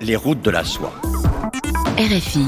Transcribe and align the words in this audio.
Les 0.00 0.16
routes 0.16 0.42
de 0.42 0.50
la 0.50 0.64
soie. 0.64 0.92
RFI. 1.98 2.46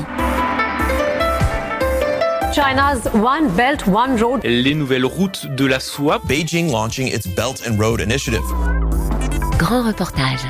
China's 2.52 3.00
One 3.14 3.48
Belt 3.56 3.84
One 3.86 4.22
Road. 4.22 4.40
Les 4.44 4.74
nouvelles 4.74 5.04
routes 5.04 5.46
de 5.46 5.64
la 5.66 5.80
soie. 5.80 6.20
Beijing 6.26 6.70
launching 6.70 7.06
its 7.06 7.26
Belt 7.36 7.62
and 7.68 7.76
Road 7.78 8.00
Initiative. 8.00 8.40
Grand 9.58 9.86
reportage. 9.86 10.40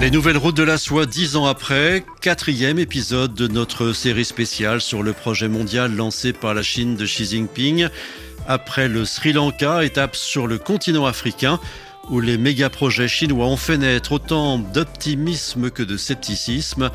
Les 0.00 0.10
nouvelles 0.10 0.38
routes 0.38 0.56
de 0.56 0.62
la 0.62 0.78
soie 0.78 1.04
dix 1.04 1.36
ans 1.36 1.44
après, 1.44 2.04
quatrième 2.22 2.78
épisode 2.78 3.34
de 3.34 3.48
notre 3.48 3.92
série 3.92 4.24
spéciale 4.24 4.80
sur 4.80 5.02
le 5.02 5.12
projet 5.12 5.48
mondial 5.48 5.94
lancé 5.94 6.32
par 6.32 6.54
la 6.54 6.62
Chine 6.62 6.96
de 6.96 7.04
Xi 7.04 7.26
Jinping. 7.26 7.88
Après 8.46 8.88
le 8.88 9.04
Sri 9.04 9.32
Lanka, 9.32 9.84
étape 9.84 10.16
sur 10.16 10.46
le 10.46 10.58
continent 10.58 11.06
africain, 11.06 11.60
où 12.08 12.20
les 12.20 12.38
méga-projets 12.38 13.08
chinois 13.08 13.46
ont 13.46 13.56
fait 13.56 13.78
naître 13.78 14.12
autant 14.12 14.58
d'optimisme 14.58 15.70
que 15.70 15.82
de 15.82 15.96
scepticisme. 15.96 16.90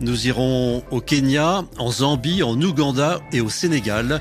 Nous 0.00 0.26
irons 0.26 0.84
au 0.90 1.00
Kenya, 1.00 1.64
en 1.78 1.90
Zambie, 1.90 2.42
en 2.42 2.60
Ouganda 2.60 3.20
et 3.32 3.40
au 3.40 3.48
Sénégal 3.48 4.20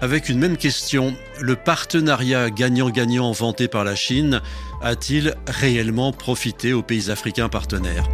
avec 0.00 0.28
une 0.28 0.38
même 0.38 0.56
question. 0.56 1.14
Le 1.40 1.56
partenariat 1.56 2.50
gagnant-gagnant 2.50 3.32
vanté 3.32 3.68
par 3.68 3.84
la 3.84 3.94
Chine 3.94 4.40
a-t-il 4.82 5.34
réellement 5.46 6.12
profité 6.12 6.72
aux 6.72 6.82
pays 6.82 7.10
africains 7.10 7.48
partenaires? 7.48 8.08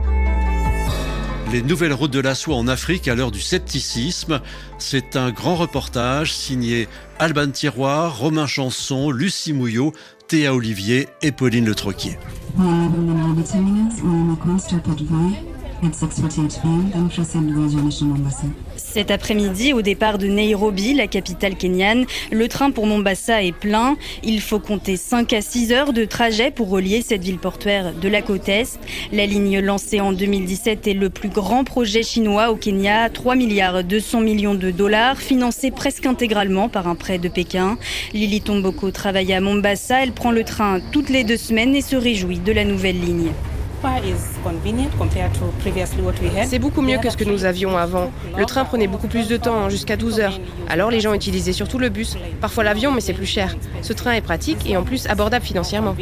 Les 1.54 1.62
nouvelles 1.62 1.92
routes 1.92 2.10
de 2.10 2.18
la 2.18 2.34
soie 2.34 2.56
en 2.56 2.66
Afrique 2.66 3.06
à 3.06 3.14
l'heure 3.14 3.30
du 3.30 3.40
scepticisme. 3.40 4.40
C'est 4.78 5.14
un 5.14 5.30
grand 5.30 5.54
reportage 5.54 6.34
signé 6.34 6.88
Alban 7.20 7.48
Tiroir, 7.48 8.18
Romain 8.18 8.48
Chanson, 8.48 9.12
Lucie 9.12 9.52
Mouillot, 9.52 9.92
Théa 10.26 10.52
Olivier 10.52 11.06
et 11.22 11.30
Pauline 11.30 11.64
Le 11.64 11.76
Troquier. 11.76 12.18
Cet 18.94 19.10
après-midi, 19.10 19.72
au 19.72 19.82
départ 19.82 20.18
de 20.18 20.28
Nairobi, 20.28 20.94
la 20.94 21.08
capitale 21.08 21.56
kenyane, 21.56 22.06
le 22.30 22.46
train 22.46 22.70
pour 22.70 22.86
Mombasa 22.86 23.42
est 23.42 23.50
plein. 23.50 23.96
Il 24.22 24.40
faut 24.40 24.60
compter 24.60 24.96
5 24.96 25.32
à 25.32 25.40
6 25.40 25.72
heures 25.72 25.92
de 25.92 26.04
trajet 26.04 26.52
pour 26.52 26.70
relier 26.70 27.02
cette 27.02 27.24
ville 27.24 27.40
portuaire 27.40 27.92
de 27.92 28.08
la 28.08 28.22
côte 28.22 28.48
Est. 28.48 28.78
La 29.12 29.26
ligne 29.26 29.58
lancée 29.58 30.00
en 30.00 30.12
2017 30.12 30.86
est 30.86 30.94
le 30.94 31.10
plus 31.10 31.28
grand 31.28 31.64
projet 31.64 32.04
chinois 32.04 32.52
au 32.52 32.54
Kenya, 32.54 33.10
3 33.10 33.34
milliards 33.34 33.82
200 33.82 34.20
millions 34.20 34.54
de 34.54 34.70
dollars, 34.70 35.20
financé 35.20 35.72
presque 35.72 36.06
intégralement 36.06 36.68
par 36.68 36.86
un 36.86 36.94
prêt 36.94 37.18
de 37.18 37.28
Pékin. 37.28 37.76
Lily 38.12 38.42
Tomboko 38.42 38.92
travaille 38.92 39.32
à 39.32 39.40
Mombasa, 39.40 40.04
elle 40.04 40.12
prend 40.12 40.30
le 40.30 40.44
train 40.44 40.78
toutes 40.92 41.08
les 41.08 41.24
deux 41.24 41.36
semaines 41.36 41.74
et 41.74 41.82
se 41.82 41.96
réjouit 41.96 42.38
de 42.38 42.52
la 42.52 42.64
nouvelle 42.64 43.00
ligne. 43.00 43.32
C'est 46.46 46.58
beaucoup 46.58 46.80
mieux 46.80 46.98
que 46.98 47.10
ce 47.10 47.16
que 47.16 47.24
nous 47.24 47.44
avions 47.44 47.76
avant. 47.76 48.10
Le 48.36 48.44
train 48.46 48.64
prenait 48.64 48.86
beaucoup 48.86 49.08
plus 49.08 49.28
de 49.28 49.36
temps, 49.36 49.68
jusqu'à 49.68 49.96
12 49.96 50.20
heures. 50.20 50.40
Alors 50.68 50.90
les 50.90 51.00
gens 51.00 51.12
utilisaient 51.12 51.52
surtout 51.52 51.78
le 51.78 51.90
bus, 51.90 52.16
parfois 52.40 52.64
l'avion, 52.64 52.92
mais 52.92 53.00
c'est 53.00 53.12
plus 53.12 53.26
cher. 53.26 53.56
Ce 53.82 53.92
train 53.92 54.12
est 54.12 54.22
pratique 54.22 54.68
et 54.68 54.76
en 54.76 54.82
plus 54.82 55.06
abordable 55.06 55.44
financièrement. 55.44 55.94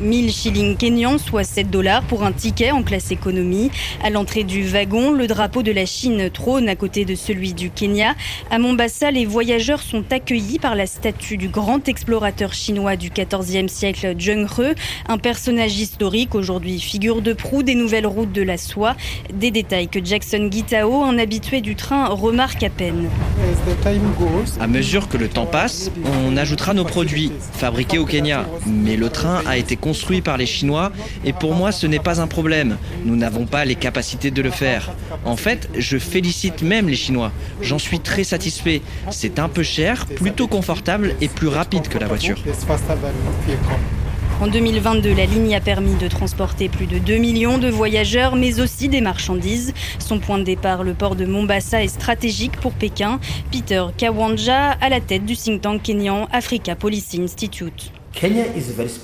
1000 0.00 0.32
shillings 0.32 0.76
kenyans, 0.76 1.18
soit 1.18 1.44
7 1.44 1.70
dollars 1.70 2.02
pour 2.02 2.24
un 2.24 2.32
ticket 2.32 2.70
en 2.70 2.82
classe 2.82 3.10
économie. 3.10 3.70
À 4.02 4.10
l'entrée 4.10 4.44
du 4.44 4.62
wagon, 4.62 5.12
le 5.12 5.26
drapeau 5.26 5.62
de 5.62 5.72
la 5.72 5.86
Chine 5.86 6.30
trône 6.30 6.68
à 6.68 6.76
côté 6.76 7.04
de 7.04 7.14
celui 7.14 7.52
du 7.52 7.70
Kenya. 7.70 8.14
À 8.50 8.58
Mombasa, 8.58 9.10
les 9.10 9.24
voyageurs 9.24 9.82
sont 9.82 10.04
accueillis 10.10 10.58
par 10.58 10.74
la 10.74 10.86
statue 10.86 11.36
du 11.36 11.48
grand 11.48 11.88
explorateur 11.88 12.52
chinois 12.52 12.96
du 12.96 13.10
XIVe 13.10 13.68
siècle, 13.68 14.14
Zheng 14.18 14.46
He, 14.46 14.74
un 15.08 15.18
personnage 15.18 15.78
historique 15.78 16.34
aujourd'hui 16.34 16.80
figure 16.80 17.22
de 17.22 17.32
proue 17.32 17.62
des 17.62 17.74
nouvelles 17.74 18.06
routes 18.06 18.32
de 18.32 18.42
la 18.42 18.56
soie. 18.56 18.96
Des 19.32 19.50
détails 19.50 19.88
que 19.88 20.04
Jackson 20.04 20.48
Gitao, 20.50 21.02
un 21.02 21.18
habitué 21.18 21.60
du 21.60 21.76
train, 21.76 22.06
remarque 22.06 22.62
à 22.62 22.70
peine. 22.70 23.08
À 24.60 24.66
mesure 24.66 25.08
que 25.08 25.16
le 25.16 25.28
temps 25.28 25.46
passe, 25.46 25.90
on 26.26 26.36
ajoutera 26.36 26.74
nos 26.74 26.84
produits 26.84 27.32
fabriqués 27.52 27.98
au 27.98 28.04
Kenya. 28.04 28.46
Mais 28.66 28.96
le 28.96 29.08
train 29.08 29.42
a 29.46 29.56
été 29.56 29.76
construit 29.86 30.20
par 30.20 30.36
les 30.36 30.46
Chinois 30.46 30.90
et 31.24 31.32
pour 31.32 31.54
moi 31.54 31.70
ce 31.70 31.86
n'est 31.86 32.00
pas 32.00 32.20
un 32.20 32.26
problème. 32.26 32.76
Nous 33.04 33.14
n'avons 33.14 33.46
pas 33.46 33.64
les 33.64 33.76
capacités 33.76 34.32
de 34.32 34.42
le 34.42 34.50
faire. 34.50 34.90
En 35.24 35.36
fait, 35.36 35.68
je 35.78 35.96
félicite 35.96 36.62
même 36.62 36.88
les 36.88 36.96
Chinois. 36.96 37.30
J'en 37.62 37.78
suis 37.78 38.00
très 38.00 38.24
satisfait. 38.24 38.82
C'est 39.10 39.38
un 39.38 39.48
peu 39.48 39.62
cher, 39.62 40.06
plutôt 40.06 40.48
confortable 40.48 41.14
et 41.20 41.28
plus 41.28 41.46
rapide 41.46 41.86
que 41.86 41.98
la 41.98 42.08
voiture. 42.08 42.38
En 44.40 44.48
2022, 44.48 45.14
la 45.14 45.24
ligne 45.24 45.54
a 45.54 45.60
permis 45.60 45.94
de 45.94 46.08
transporter 46.08 46.68
plus 46.68 46.86
de 46.86 46.98
2 46.98 47.16
millions 47.16 47.58
de 47.58 47.70
voyageurs, 47.70 48.34
mais 48.34 48.60
aussi 48.60 48.88
des 48.88 49.00
marchandises. 49.00 49.72
Son 50.00 50.18
point 50.18 50.38
de 50.38 50.44
départ, 50.44 50.82
le 50.82 50.94
port 50.94 51.14
de 51.14 51.24
Mombasa, 51.24 51.82
est 51.84 51.88
stratégique 51.88 52.56
pour 52.60 52.72
Pékin. 52.72 53.20
Peter 53.52 53.84
Kawanja, 53.96 54.72
à 54.72 54.88
la 54.88 55.00
tête 55.00 55.24
du 55.24 55.36
think 55.36 55.62
tank 55.62 55.82
kenyan 55.82 56.26
Africa 56.32 56.74
Policy 56.74 57.22
Institute. 57.22 57.92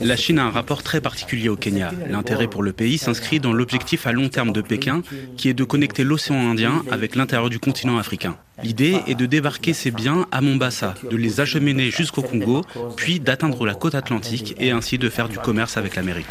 La 0.01 0.17
Chine 0.17 0.39
a 0.39 0.45
un 0.45 0.51
rapport 0.51 0.83
très 0.83 1.01
particulier 1.01 1.49
au 1.49 1.57
Kenya. 1.57 1.93
L'intérêt 2.09 2.49
pour 2.49 2.63
le 2.63 2.73
pays 2.73 2.97
s'inscrit 2.99 3.41
dans 3.41 3.53
l'objectif 3.53 4.07
à 4.07 4.13
long 4.13 4.29
terme 4.29 4.53
de 4.53 4.63
Pékin, 4.63 5.03
qui 5.37 5.49
est 5.49 5.55
de 5.55 5.65
connecter 5.65 6.03
l'océan 6.03 6.51
Indien 6.51 6.83
avec 6.91 7.15
l'intérieur 7.15 7.51
du 7.51 7.59
continent 7.59 7.99
africain. 7.99 8.37
L'idée 8.63 8.97
est 9.07 9.15
de 9.15 9.27
débarquer 9.27 9.75
ces 9.75 9.91
biens 9.91 10.27
à 10.31 10.41
Mombasa, 10.41 10.95
de 11.11 11.17
les 11.17 11.41
acheminer 11.41 11.91
jusqu'au 11.91 12.23
Congo, 12.23 12.63
puis 12.97 13.21
d'atteindre 13.21 13.67
la 13.67 13.75
côte 13.75 13.95
atlantique 13.95 14.55
et 14.59 14.71
ainsi 14.71 14.99
de 14.99 15.09
faire 15.09 15.29
du 15.29 15.39
commerce 15.39 15.77
avec 15.77 15.97
l'Amérique. 15.97 16.31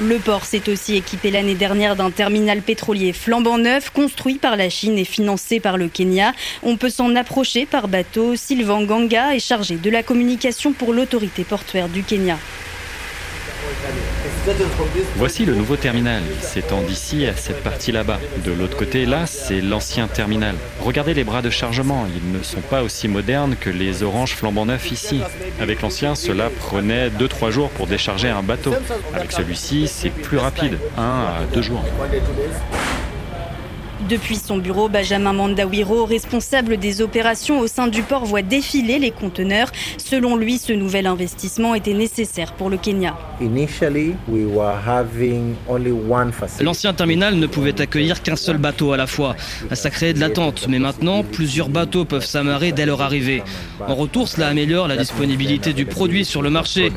Le 0.00 0.18
port 0.18 0.46
s'est 0.46 0.70
aussi 0.70 0.96
équipé 0.96 1.30
l'année 1.30 1.54
dernière 1.54 1.96
d'un 1.96 2.10
terminal 2.10 2.62
pétrolier 2.62 3.12
flambant 3.12 3.58
neuf 3.58 3.90
construit 3.90 4.36
par 4.36 4.56
la 4.56 4.70
Chine 4.70 4.96
et 4.96 5.04
financé 5.04 5.60
par 5.60 5.76
le 5.76 5.88
Kenya. 5.88 6.32
On 6.62 6.78
peut 6.78 6.88
s'en 6.88 7.14
approcher 7.14 7.66
par 7.66 7.88
bateau. 7.88 8.34
Sylvain 8.34 8.84
Ganga 8.84 9.34
est 9.34 9.46
chargé 9.46 9.76
de 9.76 9.90
la 9.90 10.02
communication 10.02 10.72
pour 10.72 10.94
l'autorité 10.94 11.44
portuaire 11.44 11.88
du 11.88 12.02
Kenya. 12.02 12.38
Voici 15.16 15.44
le 15.44 15.54
nouveau 15.54 15.76
terminal. 15.76 16.22
Il 16.34 16.42
s'étend 16.42 16.82
d'ici 16.82 17.26
à 17.26 17.36
cette 17.36 17.62
partie 17.62 17.92
là-bas. 17.92 18.18
De 18.44 18.52
l'autre 18.52 18.76
côté, 18.76 19.06
là, 19.06 19.26
c'est 19.26 19.60
l'ancien 19.60 20.08
terminal. 20.08 20.54
Regardez 20.80 21.14
les 21.14 21.24
bras 21.24 21.42
de 21.42 21.50
chargement. 21.50 22.06
Ils 22.14 22.32
ne 22.36 22.42
sont 22.42 22.60
pas 22.60 22.82
aussi 22.82 23.08
modernes 23.08 23.56
que 23.58 23.70
les 23.70 24.02
oranges 24.02 24.34
flambant 24.34 24.66
neufs 24.66 24.90
ici. 24.90 25.20
Avec 25.60 25.82
l'ancien, 25.82 26.14
cela 26.14 26.50
prenait 26.50 27.08
2-3 27.10 27.50
jours 27.50 27.70
pour 27.70 27.86
décharger 27.86 28.28
un 28.28 28.42
bateau. 28.42 28.74
Avec 29.14 29.32
celui-ci, 29.32 29.88
c'est 29.88 30.10
plus 30.10 30.38
rapide, 30.38 30.78
1 30.96 31.02
à 31.02 31.40
2 31.52 31.62
jours. 31.62 31.84
Depuis 34.08 34.36
son 34.36 34.58
bureau, 34.58 34.88
Benjamin 34.88 35.32
Mandawiro, 35.32 36.04
responsable 36.04 36.76
des 36.76 37.02
opérations 37.02 37.60
au 37.60 37.66
sein 37.66 37.86
du 37.86 38.02
port, 38.02 38.24
voit 38.24 38.42
défiler 38.42 38.98
les 38.98 39.10
conteneurs. 39.12 39.70
Selon 39.96 40.36
lui, 40.36 40.58
ce 40.58 40.72
nouvel 40.72 41.06
investissement 41.06 41.74
était 41.74 41.94
nécessaire 41.94 42.52
pour 42.54 42.68
le 42.68 42.78
Kenya. 42.78 43.16
L'ancien 46.60 46.92
terminal 46.94 47.36
ne 47.36 47.46
pouvait 47.46 47.80
accueillir 47.80 48.22
qu'un 48.22 48.36
seul 48.36 48.58
bateau 48.58 48.92
à 48.92 48.96
la 48.96 49.06
fois. 49.06 49.36
Ça 49.72 49.90
créait 49.90 50.14
de 50.14 50.20
l'attente, 50.20 50.66
mais 50.68 50.78
maintenant, 50.78 51.22
plusieurs 51.22 51.68
bateaux 51.68 52.04
peuvent 52.04 52.24
s'amarrer 52.24 52.72
dès 52.72 52.86
leur 52.86 53.02
arrivée. 53.02 53.42
En 53.86 53.94
retour, 53.94 54.28
cela 54.28 54.48
améliore 54.48 54.88
la 54.88 54.96
disponibilité 54.96 55.72
du 55.72 55.86
produit 55.86 56.24
sur 56.24 56.42
le 56.42 56.50
marché. 56.50 56.90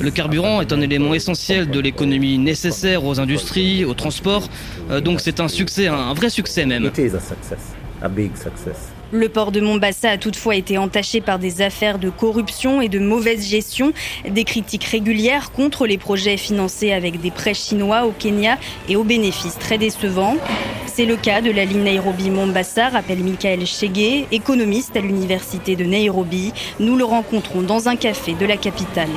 Le 0.00 0.10
carburant 0.10 0.60
est 0.60 0.72
un 0.72 0.80
élément 0.80 1.14
essentiel 1.14 1.68
de 1.68 1.80
l'économie 1.80 2.38
nécessaire 2.38 3.04
aux 3.04 3.18
industries, 3.18 3.84
au 3.88 3.94
transport. 3.94 4.48
Euh, 4.90 5.00
donc 5.00 5.20
c'est 5.20 5.40
un 5.40 5.48
succès, 5.48 5.88
un 5.88 6.14
vrai 6.14 6.30
succès 6.30 6.66
même. 6.66 6.90
Le 9.10 9.28
port 9.30 9.52
de 9.52 9.60
Mombasa 9.60 10.10
a 10.10 10.18
toutefois 10.18 10.54
été 10.54 10.76
entaché 10.76 11.22
par 11.22 11.38
des 11.38 11.62
affaires 11.62 11.98
de 11.98 12.10
corruption 12.10 12.82
et 12.82 12.90
de 12.90 12.98
mauvaise 12.98 13.48
gestion, 13.48 13.92
des 14.28 14.44
critiques 14.44 14.84
régulières 14.84 15.50
contre 15.50 15.86
les 15.86 15.96
projets 15.96 16.36
financés 16.36 16.92
avec 16.92 17.18
des 17.20 17.30
prêts 17.30 17.54
chinois 17.54 18.04
au 18.04 18.10
Kenya 18.10 18.58
et 18.86 18.96
aux 18.96 19.04
bénéfices 19.04 19.58
très 19.58 19.78
décevants. 19.78 20.36
C'est 20.86 21.06
le 21.06 21.16
cas 21.16 21.40
de 21.40 21.50
la 21.50 21.64
ligne 21.64 21.84
Nairobi-Mombasa, 21.84 22.90
rappelle 22.90 23.24
Michael 23.24 23.66
Chege, 23.66 24.26
économiste 24.30 24.94
à 24.94 25.00
l'université 25.00 25.74
de 25.74 25.84
Nairobi. 25.84 26.52
Nous 26.78 26.96
le 26.96 27.04
rencontrons 27.04 27.62
dans 27.62 27.88
un 27.88 27.96
café 27.96 28.34
de 28.34 28.44
la 28.44 28.58
capitale. 28.58 29.08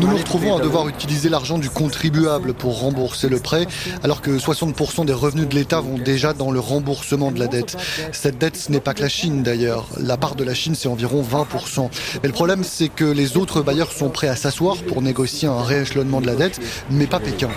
Nous 0.00 0.08
nous 0.08 0.16
retrouvons 0.16 0.56
à 0.56 0.60
devoir 0.60 0.88
utiliser 0.88 1.28
l'argent 1.28 1.58
du 1.58 1.70
contribuable 1.70 2.54
pour 2.54 2.80
rembourser 2.80 3.28
le 3.28 3.38
prêt, 3.38 3.66
alors 4.02 4.20
que 4.20 4.30
60% 4.30 5.04
des 5.06 5.12
revenus 5.12 5.48
de 5.48 5.54
l'État 5.54 5.80
vont 5.80 5.98
déjà 5.98 6.32
dans 6.32 6.50
le 6.50 6.60
remboursement 6.60 7.30
de 7.30 7.38
la 7.38 7.46
dette. 7.46 7.76
Cette 8.12 8.38
dette, 8.38 8.56
ce 8.56 8.70
n'est 8.70 8.80
pas 8.80 8.94
que 8.94 9.02
la 9.02 9.08
Chine 9.08 9.42
d'ailleurs. 9.42 9.86
La 9.98 10.16
part 10.16 10.34
de 10.34 10.44
la 10.44 10.54
Chine, 10.54 10.74
c'est 10.74 10.88
environ 10.88 11.22
20%. 11.22 11.88
Mais 12.22 12.28
le 12.28 12.34
problème, 12.34 12.64
c'est 12.64 12.88
que 12.88 13.04
les 13.04 13.36
autres 13.36 13.62
bailleurs 13.62 13.92
sont 13.92 14.10
prêts 14.10 14.28
à 14.28 14.36
s'asseoir 14.36 14.76
pour 14.88 15.02
négocier 15.02 15.48
un 15.48 15.62
rééchelonnement 15.62 16.20
de 16.20 16.26
la 16.26 16.34
dette, 16.34 16.60
mais 16.90 17.06
pas 17.06 17.20
Pékin. 17.20 17.48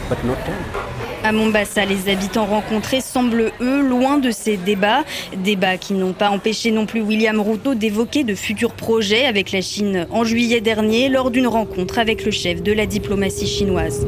À 1.23 1.33
Mombasa, 1.33 1.83
les 1.85 2.09
habitants 2.09 2.45
rencontrés 2.45 3.01
semblent, 3.09 3.51
eux, 3.59 3.81
loin 3.81 4.17
de 4.17 4.29
ces 4.31 4.57
débats. 4.57 5.03
Débats 5.35 5.77
qui 5.77 5.93
n'ont 5.93 6.13
pas 6.13 6.29
empêché 6.29 6.71
non 6.71 6.85
plus 6.85 7.01
William 7.01 7.39
Ruto 7.39 7.73
d'évoquer 7.73 8.23
de 8.23 8.35
futurs 8.35 8.73
projets 8.73 9.25
avec 9.25 9.51
la 9.51 9.61
Chine 9.61 10.07
en 10.11 10.23
juillet 10.23 10.61
dernier 10.61 11.09
lors 11.09 11.31
d'une 11.31 11.47
rencontre 11.47 11.97
avec 11.97 12.23
le 12.23 12.31
chef 12.31 12.61
de 12.61 12.71
la 12.71 12.85
diplomatie 12.85 13.47
chinoise. 13.47 14.05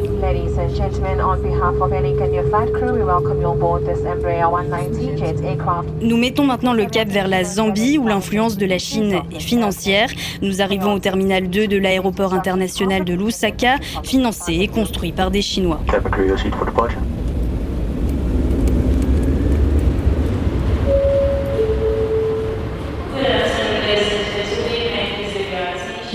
Nous 6.01 6.17
mettons 6.17 6.43
maintenant 6.43 6.73
le 6.73 6.85
cap 6.85 7.07
vers 7.07 7.27
la 7.27 7.43
Zambie 7.43 7.97
où 7.97 8.07
l'influence 8.07 8.57
de 8.57 8.65
la 8.65 8.77
Chine 8.77 9.21
est 9.35 9.39
financière. 9.39 10.09
Nous 10.41 10.61
arrivons 10.61 10.93
au 10.93 10.99
terminal 10.99 11.49
2 11.49 11.67
de 11.67 11.77
l'aéroport 11.77 12.33
international 12.33 13.03
de 13.03 13.13
Lusaka, 13.13 13.77
financé 14.03 14.59
et 14.61 14.67
construit 14.67 15.11
par 15.11 15.31
des 15.31 15.41
Chinois. 15.41 15.79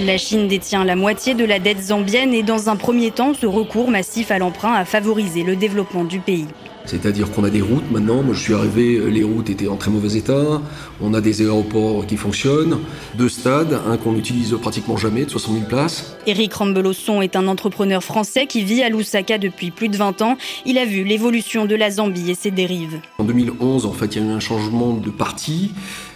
La 0.07 0.19
Chine 0.19 0.47
détient 0.47 0.85
la 0.85 0.95
moitié 0.95 1.35
de 1.35 1.45
la 1.45 1.59
dette 1.59 1.83
zambienne 1.83 2.33
et 2.33 2.45
dans 2.45 2.69
un 2.69 2.77
premier 2.77 3.11
temps, 3.11 3.35
ce 3.35 3.45
recours 3.45 3.91
massif 3.91 4.31
à 4.31 4.39
l'emprunt 4.39 4.73
a 4.73 4.85
favorisé 4.85 5.43
le 5.43 5.57
développement 5.57 6.05
du 6.05 6.21
pays. 6.21 6.47
C'est-à-dire 6.85 7.33
qu'on 7.33 7.43
a 7.43 7.51
des 7.51 7.61
routes 7.61 7.91
maintenant. 7.91 8.23
Moi, 8.23 8.33
je 8.33 8.41
suis 8.41 8.55
arrivé, 8.55 9.01
les 9.11 9.25
routes 9.25 9.51
étaient 9.51 9.67
en 9.67 9.75
très 9.75 9.91
mauvais 9.91 10.17
état. 10.17 10.63
On 11.01 11.13
a 11.13 11.21
des 11.21 11.43
aéroports 11.43 12.07
qui 12.07 12.17
fonctionnent, 12.17 12.79
deux 13.17 13.29
stades, 13.29 13.81
un 13.89 13.97
qu'on 13.97 14.13
n'utilise 14.13 14.57
pratiquement 14.63 14.97
jamais, 14.97 15.25
de 15.25 15.31
60 15.31 15.55
000 15.55 15.67
places. 15.67 16.17
Éric 16.29 16.55
Rambelosson 16.55 17.21
est 17.21 17.35
un 17.35 17.49
entrepreneur 17.49 18.05
français 18.05 18.47
qui 18.47 18.63
vit 18.63 18.85
à 18.85 18.89
Lusaka 18.89 19.39
depuis 19.39 19.73
plus 19.73 19.89
de 19.89 19.97
20 19.97 20.23
ans. 20.23 20.37
Il 20.65 20.79
a 20.79 20.85
vu 20.85 21.03
l'évolution 21.03 21.65
de 21.65 21.75
la 21.75 21.91
Zambie 21.91 22.31
et 22.31 22.37
ses 22.37 22.53
dérives. 22.53 23.01
En 23.19 23.25
2011, 23.25 23.87
en 23.87 23.93
fait, 23.93 24.15
il 24.15 24.23
y 24.23 24.25
a 24.25 24.29
eu 24.29 24.33
un 24.33 24.39
changement 24.39 24.93
de 24.93 25.11
parti. 25.11 25.73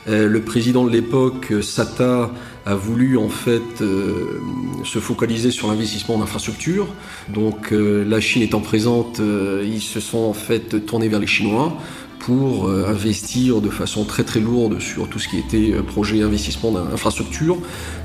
Euh, 0.08 0.28
le 0.28 0.40
président 0.40 0.84
de 0.84 0.90
l'époque, 0.90 1.52
Sata, 1.62 2.31
a 2.66 2.74
voulu 2.74 3.16
en 3.16 3.28
fait 3.28 3.80
euh, 3.80 4.40
se 4.84 4.98
focaliser 4.98 5.50
sur 5.50 5.68
l'investissement 5.68 6.16
en 6.16 6.22
infrastructure. 6.22 6.86
Donc 7.28 7.72
euh, 7.72 8.04
la 8.04 8.20
Chine 8.20 8.42
étant 8.42 8.60
présente, 8.60 9.20
ils 9.20 9.82
se 9.82 10.00
sont 10.00 10.18
en 10.18 10.32
fait 10.32 10.84
tournés 10.86 11.08
vers 11.08 11.20
les 11.20 11.26
Chinois 11.26 11.76
pour 12.18 12.68
investir 12.68 13.62
de 13.62 13.70
façon 13.70 14.04
très 14.04 14.24
très 14.24 14.40
lourde 14.40 14.78
sur 14.78 15.08
tout 15.08 15.18
ce 15.18 15.26
qui 15.26 15.38
était 15.38 15.72
projet 15.82 16.20
investissement 16.22 16.70
d'infrastructure 16.70 17.56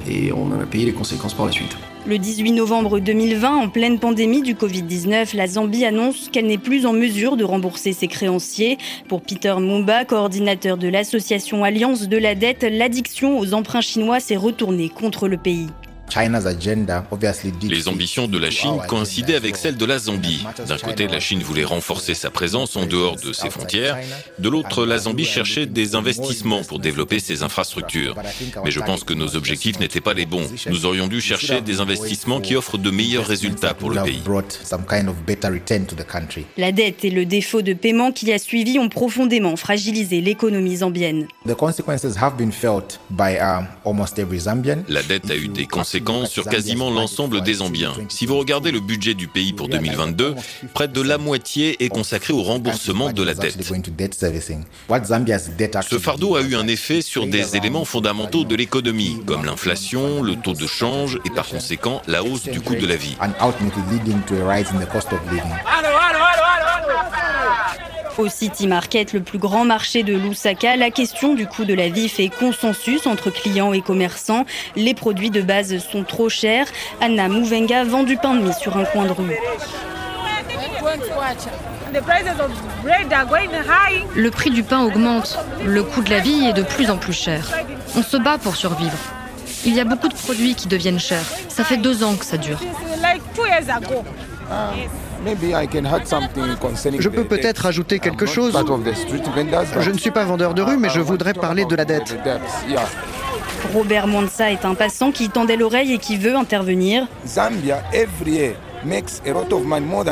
et 0.08 0.32
on 0.32 0.46
en 0.54 0.60
a 0.62 0.66
payé 0.66 0.86
les 0.86 0.94
conséquences 0.94 1.34
par 1.34 1.46
la 1.46 1.52
suite. 1.52 1.76
Le 2.08 2.20
18 2.20 2.52
novembre 2.52 3.00
2020, 3.00 3.56
en 3.56 3.68
pleine 3.68 3.98
pandémie 3.98 4.44
du 4.44 4.54
Covid-19, 4.54 5.36
la 5.36 5.48
Zambie 5.48 5.86
annonce 5.86 6.30
qu'elle 6.30 6.46
n'est 6.46 6.60
plus 6.60 6.86
en 6.86 6.94
mesure 6.94 7.36
de 7.36 7.44
rembourser 7.44 7.94
ses 7.94 8.08
créanciers. 8.08 8.78
Pour 9.08 9.22
Peter 9.22 9.56
Mumba, 9.58 10.06
coordinateur 10.06 10.78
de 10.78 10.88
l'association 10.88 11.64
Alliance 11.64 12.08
de 12.08 12.18
la 12.18 12.36
dette, 12.36 12.62
l'addiction 12.62 13.40
aux 13.40 13.56
emprunts 13.56 13.82
chinois 13.82 14.20
s'est 14.20 14.36
retournée 14.36 14.90
contre 14.90 15.28
le 15.28 15.38
pays. 15.38 15.66
Les 17.64 17.88
ambitions 17.88 18.28
de 18.28 18.38
la 18.38 18.50
Chine 18.50 18.78
coïncidaient 18.88 19.36
avec 19.36 19.58
celles 19.58 19.76
de 19.76 19.86
la 19.86 19.98
Zambie. 19.98 20.46
D'un 20.68 20.78
côté, 20.78 21.08
la 21.08 21.20
Chine 21.20 21.42
voulait 21.42 21.64
renforcer 21.64 22.14
sa 22.14 22.30
présence 22.30 22.76
en 22.76 22.86
dehors 22.86 23.18
de 23.18 23.34
ses 23.34 23.50
frontières. 23.50 23.98
De 24.40 24.50
l'autre, 24.50 24.86
la 24.86 24.98
Zambie 25.00 25.26
cherchait 25.26 25.66
des 25.66 25.96
investissements 25.96 26.64
pour 26.64 26.80
développer 26.80 27.20
ses 27.20 27.44
infrastructures. 27.44 28.16
Mais 28.64 28.72
je 28.72 28.80
pense 28.80 29.04
que 29.04 29.14
nos 29.14 29.36
objectifs 29.36 29.80
n'étaient 29.80 30.02
pas 30.02 30.14
les 30.14 30.26
bons. 30.26 30.48
Nous 30.70 30.86
aurions 30.86 31.08
dû 31.08 31.22
chercher 31.22 31.62
des 31.62 31.80
investissements 31.80 32.40
qui 32.40 32.56
offrent 32.56 32.78
de 32.78 32.92
meilleurs 32.92 33.26
résultats 33.26 33.74
pour 33.74 33.90
le 33.90 34.02
pays. 34.04 34.22
La 36.58 36.72
dette 36.72 37.06
et 37.06 37.10
le 37.10 37.26
défaut 37.26 37.62
de 37.62 37.74
paiement 37.74 38.12
qui 38.12 38.32
a 38.32 38.38
suivi 38.38 38.80
ont 38.80 38.90
profondément 38.90 39.56
fragilisé 39.56 40.22
l'économie 40.22 40.78
zambienne. 40.78 41.28
La 44.88 45.04
dette 45.04 45.32
a 45.32 45.36
eu 45.36 45.48
des 45.48 45.66
conséquences 45.66 45.95
sur 46.26 46.46
quasiment 46.46 46.90
l'ensemble 46.90 47.42
des 47.42 47.56
Zambiens. 47.56 47.94
Si 48.10 48.26
vous 48.26 48.38
regardez 48.38 48.72
le 48.72 48.80
budget 48.80 49.14
du 49.14 49.28
pays 49.28 49.54
pour 49.54 49.68
2022, 49.68 50.36
près 50.74 50.88
de 50.88 51.02
la 51.02 51.18
moitié 51.18 51.84
est 51.84 51.90
consacré 51.90 52.34
au 52.34 52.42
remboursement 52.42 53.12
de 53.12 53.24
la 53.24 53.34
dette. 53.34 53.58
Ce 55.90 56.00
fardeau 56.00 56.36
a 56.36 56.42
eu 56.42 56.56
un 56.56 56.68
effet 56.68 57.02
sur 57.02 57.28
des 57.28 57.56
éléments 57.56 57.86
fondamentaux 57.86 58.44
de 58.44 58.56
l'économie, 58.56 59.20
comme 59.26 59.46
l'inflation, 59.46 60.22
le 60.22 60.36
taux 60.36 60.54
de 60.54 60.68
change 60.68 61.20
et 61.26 61.30
par 61.30 61.48
conséquent 61.48 62.02
la 62.08 62.24
hausse 62.24 62.44
du 62.44 62.62
coût 62.62 62.76
de 62.76 62.88
la 62.88 62.96
vie. 62.96 63.16
Au 68.18 68.30
City 68.30 68.68
Market, 68.68 69.12
le 69.12 69.20
plus 69.20 69.40
grand 69.40 69.66
marché 69.66 70.04
de 70.04 70.16
Lusaka, 70.16 70.78
la 70.78 70.90
question 70.90 71.34
du 71.34 71.48
coût 71.48 71.66
de 71.66 71.74
la 71.74 71.90
vie 71.90 72.08
fait 72.08 72.30
consensus 72.30 73.08
entre 73.08 73.30
clients 73.30 73.74
et 73.74 73.82
commerçants. 73.82 74.46
Les 74.78 74.94
produits 74.94 75.32
de 75.32 75.42
base 75.42 75.78
sont 75.80 76.04
trop 76.04 76.30
chers. 76.30 76.68
Anna 77.02 77.28
Mouvenga 77.28 77.84
vend 77.84 78.04
du 78.04 78.16
pain 78.16 78.36
de 78.36 78.42
mie 78.42 78.54
sur 78.54 78.78
un 78.78 78.86
coin 78.86 79.06
de 79.06 79.12
rue. 79.12 79.38
Le 84.16 84.32
prix 84.32 84.50
du 84.50 84.64
pain 84.64 84.84
augmente. 84.86 85.38
Le 85.66 85.84
coût 85.84 86.02
de 86.02 86.10
la 86.10 86.20
vie 86.20 86.46
est 86.46 86.54
de 86.54 86.64
plus 86.64 86.90
en 86.90 86.98
plus 86.98 87.14
cher. 87.14 87.52
On 87.98 88.02
se 88.02 88.16
bat 88.16 88.38
pour 88.38 88.56
survivre. 88.56 88.98
Il 89.66 89.74
y 89.74 89.82
a 89.82 89.86
beaucoup 89.86 90.08
de 90.08 90.14
produits 90.14 90.56
qui 90.56 90.70
deviennent 90.70 91.00
chers. 91.00 91.26
Ça 91.50 91.66
fait 91.66 91.78
deux 91.78 92.04
ans 92.04 92.16
que 92.16 92.24
ça 92.24 92.38
dure. 92.38 92.60
Je 97.00 97.10
peux 97.10 97.24
peut-être 97.24 97.66
ajouter 97.66 98.00
quelque 98.00 98.26
chose. 98.26 98.54
Je 99.80 99.92
ne 99.92 99.98
suis 99.98 100.12
pas 100.12 100.24
vendeur 100.24 100.54
de 100.54 100.62
rue, 100.62 100.78
mais 100.78 100.90
je 100.90 101.02
voudrais 101.02 101.34
parler 101.34 101.66
de 101.66 101.76
la 101.76 101.86
dette. 101.86 102.18
Robert 103.74 104.08
Monsa 104.08 104.52
est 104.52 104.64
un 104.66 104.76
passant 104.76 105.12
qui 105.12 105.30
tendait 105.30 105.58
l'oreille 105.58 105.94
et 105.94 105.98
qui 105.98 106.18
veut 106.18 106.36
intervenir. 106.36 107.08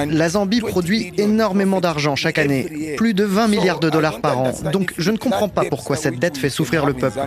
La 0.09 0.29
Zambie 0.29 0.61
produit 0.61 1.13
énormément 1.17 1.81
d'argent 1.81 2.15
chaque 2.15 2.37
année, 2.37 2.95
plus 2.97 3.13
de 3.13 3.23
20 3.23 3.47
milliards 3.47 3.79
de 3.79 3.89
dollars 3.89 4.19
par 4.19 4.39
an. 4.39 4.51
Donc 4.71 4.93
je 4.97 5.11
ne 5.11 5.17
comprends 5.17 5.49
pas 5.49 5.63
pourquoi 5.65 5.95
cette 5.95 6.19
dette 6.19 6.37
fait 6.37 6.49
souffrir 6.49 6.85
le 6.85 6.93
peuple. 6.93 7.19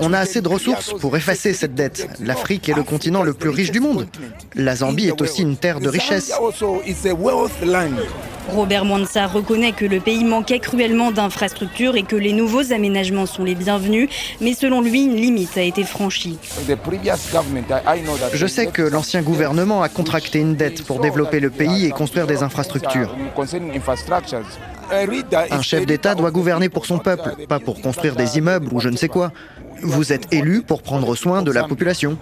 On 0.00 0.12
a 0.12 0.18
assez 0.18 0.40
de 0.40 0.48
ressources 0.48 0.94
pour 0.94 1.16
effacer 1.16 1.52
cette 1.52 1.74
dette. 1.74 2.08
L'Afrique 2.20 2.68
est 2.68 2.74
le 2.74 2.82
continent 2.82 3.22
le 3.22 3.34
plus 3.34 3.50
riche 3.50 3.70
du 3.70 3.80
monde. 3.80 4.06
La 4.54 4.76
Zambie 4.76 5.08
est 5.08 5.20
aussi 5.20 5.42
une 5.42 5.56
terre 5.56 5.80
de 5.80 5.88
richesse. 5.88 6.32
Robert 8.48 8.84
Mwansa 8.84 9.26
reconnaît 9.26 9.72
que 9.72 9.84
le 9.84 10.00
pays 10.00 10.24
manquait 10.24 10.58
cruellement 10.58 11.12
d'infrastructures 11.12 11.96
et 11.96 12.02
que 12.02 12.16
les 12.16 12.32
nouveaux 12.32 12.72
aménagements 12.72 13.26
sont 13.26 13.44
les 13.44 13.54
bienvenus, 13.54 14.08
mais 14.40 14.54
selon 14.54 14.80
lui, 14.80 15.04
une 15.04 15.16
limite 15.16 15.56
a 15.56 15.62
été 15.62 15.84
franchie. 15.84 16.38
Je 18.32 18.46
sais 18.46 18.66
que 18.66 18.82
l'ancien 18.82 19.22
gouvernement 19.22 19.82
a 19.82 19.88
contracté 19.88 20.38
une 20.38 20.54
dette 20.56 20.84
pour 20.84 21.00
développer 21.00 21.40
le 21.40 21.50
pays 21.50 21.86
et 21.86 21.90
construire 21.90 22.26
des 22.26 22.42
infrastructures. 22.42 23.14
Un 25.50 25.62
chef 25.62 25.86
d'État 25.86 26.14
doit 26.14 26.30
gouverner 26.30 26.68
pour 26.68 26.86
son 26.86 26.98
peuple, 26.98 27.46
pas 27.48 27.60
pour 27.60 27.80
construire 27.80 28.16
des 28.16 28.38
immeubles 28.38 28.68
ou 28.72 28.80
je 28.80 28.88
ne 28.88 28.96
sais 28.96 29.08
quoi. 29.08 29.32
Vous 29.82 30.12
êtes 30.12 30.32
élu 30.32 30.62
pour 30.62 30.82
prendre 30.82 31.14
soin 31.14 31.42
de 31.42 31.50
la 31.50 31.64
population. 31.64 32.16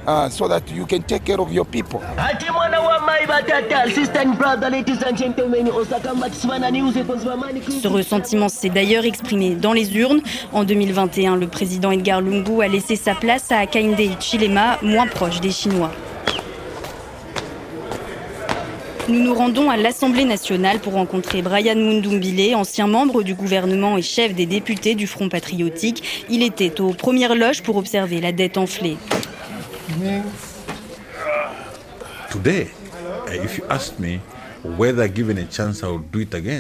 Ce 7.82 7.88
ressentiment 7.88 8.48
s'est 8.48 8.68
d'ailleurs 8.68 9.04
exprimé 9.04 9.54
dans 9.54 9.72
les 9.72 9.96
urnes. 9.96 10.20
En 10.52 10.64
2021, 10.64 11.36
le 11.36 11.46
président 11.46 11.90
Edgar 11.90 12.20
Lungu 12.20 12.62
a 12.62 12.68
laissé 12.68 12.96
sa 12.96 13.14
place 13.14 13.50
à 13.50 13.58
Akainde 13.58 13.96
Chilema, 14.20 14.78
moins 14.82 15.06
proche 15.06 15.40
des 15.40 15.50
Chinois. 15.50 15.90
Nous 19.08 19.22
nous 19.22 19.32
rendons 19.32 19.70
à 19.70 19.78
l'Assemblée 19.78 20.26
nationale 20.26 20.80
pour 20.80 20.92
rencontrer 20.92 21.40
Brian 21.40 21.76
Mundumbile, 21.76 22.54
ancien 22.54 22.86
membre 22.86 23.22
du 23.22 23.34
gouvernement 23.34 23.96
et 23.96 24.02
chef 24.02 24.34
des 24.34 24.44
députés 24.44 24.94
du 24.94 25.06
Front 25.06 25.30
patriotique. 25.30 26.26
Il 26.28 26.42
était 26.42 26.78
aux 26.82 26.92
premières 26.92 27.34
loges 27.34 27.62
pour 27.62 27.76
observer 27.76 28.20
la 28.20 28.32
dette 28.32 28.58
enflée. 28.58 28.98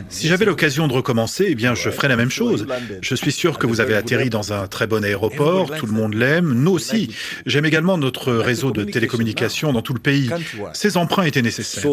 Si 0.08 0.28
j'avais 0.28 0.44
l'occasion 0.46 0.88
de 0.88 0.92
recommencer, 0.94 1.46
eh 1.48 1.54
bien, 1.54 1.74
je 1.74 1.90
ferais 1.90 2.08
la 2.08 2.16
même 2.16 2.30
chose. 2.30 2.66
Je 3.02 3.14
suis 3.14 3.32
sûr 3.32 3.58
que 3.58 3.66
vous 3.66 3.80
avez 3.80 3.94
atterri 3.94 4.30
dans 4.30 4.54
un 4.54 4.66
très 4.68 4.86
bon 4.86 5.04
aéroport, 5.04 5.70
tout 5.76 5.86
le 5.86 5.92
monde 5.92 6.14
l'aime, 6.14 6.54
nous 6.54 6.70
aussi. 6.70 7.14
J'aime 7.44 7.66
également 7.66 7.98
notre 7.98 8.32
réseau 8.32 8.70
de 8.70 8.84
télécommunications 8.84 9.74
dans 9.74 9.82
tout 9.82 9.92
le 9.92 10.00
pays. 10.00 10.30
Ces 10.72 10.96
emprunts 10.96 11.24
étaient 11.24 11.42
nécessaires. 11.42 11.84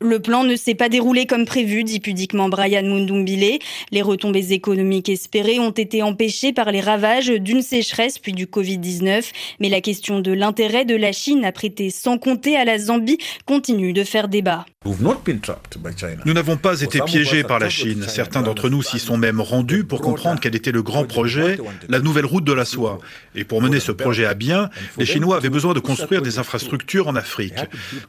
Le 0.00 0.18
plan 0.18 0.44
ne 0.44 0.56
s'est 0.56 0.74
pas 0.74 0.88
déroulé 0.88 1.26
comme 1.26 1.44
prévu, 1.44 1.84
dit 1.84 2.00
pudiquement 2.00 2.48
Brian 2.48 2.82
Mundumbile. 2.82 3.58
Les 3.90 4.02
retombées 4.02 4.52
économiques 4.52 5.10
espérées 5.10 5.58
ont 5.58 5.70
été 5.70 6.02
empêchées 6.02 6.52
par 6.54 6.72
les 6.72 6.80
ravages 6.80 7.28
d'une 7.28 7.60
sécheresse 7.60 8.18
puis 8.18 8.32
du 8.32 8.46
Covid-19. 8.46 9.24
Mais 9.60 9.68
la 9.68 9.82
question 9.82 10.20
de 10.20 10.32
l'intérêt 10.32 10.86
de 10.86 10.96
la 10.96 11.12
Chine 11.12 11.44
à 11.44 11.52
prêter 11.52 11.90
sans 11.90 12.16
compter 12.16 12.56
à 12.56 12.64
la 12.64 12.78
Zambie 12.78 13.18
continue 13.46 13.92
de 13.92 14.04
faire 14.04 14.28
débat. 14.28 14.64
Nous 14.84 16.32
n'avons 16.32 16.56
pas 16.56 16.80
été 16.80 17.00
piégés 17.02 17.44
par 17.44 17.60
la 17.60 17.68
Chine. 17.68 18.04
Certains 18.08 18.42
d'entre 18.42 18.68
nous 18.68 18.82
s'y 18.82 18.98
sont 18.98 19.16
même 19.16 19.40
rendus 19.40 19.84
pour 19.84 20.00
comprendre 20.00 20.40
quel 20.40 20.56
était 20.56 20.72
le 20.72 20.82
grand 20.82 21.04
projet, 21.04 21.58
la 21.88 22.00
nouvelle 22.00 22.26
route 22.26 22.44
de 22.44 22.52
la 22.52 22.64
soie. 22.64 22.98
Et 23.34 23.44
pour 23.44 23.62
mener 23.62 23.78
ce 23.78 23.92
projet 23.92 24.24
à 24.24 24.34
bien, 24.34 24.70
les 24.98 25.06
Chinois 25.06 25.36
avaient 25.36 25.50
besoin 25.50 25.74
de 25.74 25.80
construire 25.80 26.22
des 26.22 26.38
infrastructures 26.38 27.06
en 27.06 27.14
Afrique. 27.14 27.54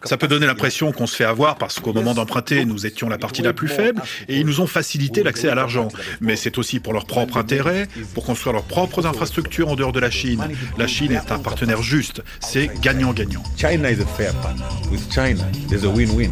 Ça 0.04 0.18
peut 0.18 0.28
donner 0.28 0.46
l'impression 0.46 0.92
qu'on 0.92 1.08
se 1.08 1.16
fait 1.16 1.24
avoir 1.24 1.58
parce 1.58 1.80
qu'au 1.80 1.94
moment 1.94 2.14
d'emprunter, 2.14 2.66
nous 2.66 2.86
étions 2.86 3.10
la 3.10 3.18
partie 3.18 3.42
la 3.42 3.54
plus 3.54 3.68
faible 3.68 4.02
et 4.28 4.38
ils 4.40 4.46
nous 4.46 4.62
ont 4.62 4.68
facilité 4.68 5.24
l'accès 5.24 5.50
à 5.50 5.56
l'argent. 5.56 5.88
Mais 6.22 6.36
c'est 6.36 6.58
aussi 6.58 6.80
pour 6.80 6.94
leur 6.94 7.06
propre 7.06 7.38
intérêt, 7.38 7.88
pour 8.14 8.26
construire 8.26 8.54
leurs 8.54 8.64
propres 8.64 9.06
infrastructures 9.06 9.70
en 9.70 9.76
dehors 9.76 9.92
de 9.92 10.00
la 10.00 10.12
Chine. 10.12 10.44
La 10.78 10.88
Chine 10.88 11.12
est 11.12 11.32
un 11.32 11.40
partenaire 11.40 11.82
juste. 11.82 12.22
C'est 12.40 12.70
gagnant-gagnant. 12.82 13.44
China 13.58 13.90
is 13.90 14.02
a 14.02 14.06
fair 14.06 14.34
partner. 14.42 14.66
With 14.92 15.12
China, 15.12 15.44
there's 15.70 15.86
a 15.86 15.90
win-win. 15.90 16.32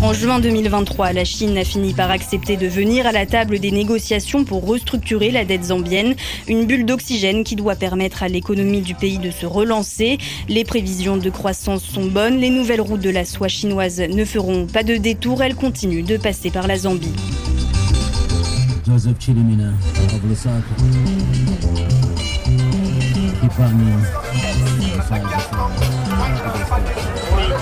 En 0.00 0.12
juin 0.12 0.38
2023, 0.38 1.12
la 1.12 1.24
Chine 1.24 1.58
a 1.58 1.64
fini 1.64 1.92
par 1.92 2.10
accepter 2.10 2.56
de 2.56 2.68
venir 2.68 3.06
à 3.06 3.12
la 3.12 3.26
table 3.26 3.58
des 3.58 3.72
négociations 3.72 4.44
pour 4.44 4.64
restructurer 4.64 5.32
la 5.32 5.44
dette 5.44 5.64
zambienne, 5.64 6.14
une 6.46 6.66
bulle 6.66 6.86
d'oxygène 6.86 7.42
qui 7.42 7.56
doit 7.56 7.74
permettre 7.74 8.22
à 8.22 8.28
l'économie 8.28 8.80
du 8.80 8.94
pays 8.94 9.18
de 9.18 9.30
se 9.32 9.44
relancer. 9.44 10.18
Les 10.48 10.64
prévisions 10.64 11.16
de 11.16 11.30
croissance 11.30 11.82
sont 11.82 12.06
bonnes, 12.06 12.38
les 12.38 12.50
nouvelles 12.50 12.80
routes 12.80 13.00
de 13.00 13.10
la 13.10 13.24
soie 13.24 13.48
chinoise 13.48 14.00
ne 14.00 14.24
feront 14.24 14.66
pas 14.66 14.84
de 14.84 14.96
détour, 14.96 15.42
elles 15.42 15.56
continuent 15.56 16.04
de 16.04 16.16
passer 16.16 16.50
par 16.50 16.68
la 16.68 16.78
Zambie. 16.78 17.12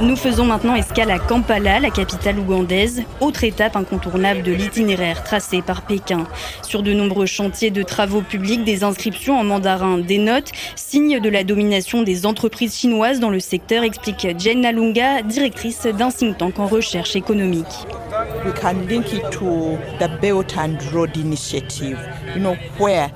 Nous 0.00 0.16
faisons 0.16 0.44
maintenant 0.44 0.74
escale 0.74 1.10
à 1.10 1.18
Kampala, 1.18 1.78
la 1.78 1.90
capitale 1.90 2.38
ougandaise, 2.38 3.02
autre 3.20 3.44
étape 3.44 3.76
incontournable 3.76 4.42
de 4.42 4.52
l'itinéraire 4.52 5.22
tracé 5.22 5.62
par 5.62 5.82
Pékin. 5.82 6.26
Sur 6.62 6.82
de 6.82 6.92
nombreux 6.92 7.26
chantiers 7.26 7.70
de 7.70 7.82
travaux 7.82 8.22
publics, 8.22 8.64
des 8.64 8.84
inscriptions 8.84 9.38
en 9.38 9.44
mandarin 9.44 9.98
dénotent, 9.98 10.50
signe 10.74 11.20
de 11.20 11.28
la 11.28 11.44
domination 11.44 12.02
des 12.02 12.26
entreprises 12.26 12.76
chinoises 12.76 13.20
dans 13.20 13.30
le 13.30 13.40
secteur, 13.40 13.84
explique 13.84 14.26
Jen 14.38 14.62
Nalunga, 14.62 15.22
directrice 15.22 15.86
d'un 15.86 16.10
think 16.10 16.38
tank 16.38 16.58
en 16.58 16.66
recherche 16.66 17.14
économique. 17.14 17.86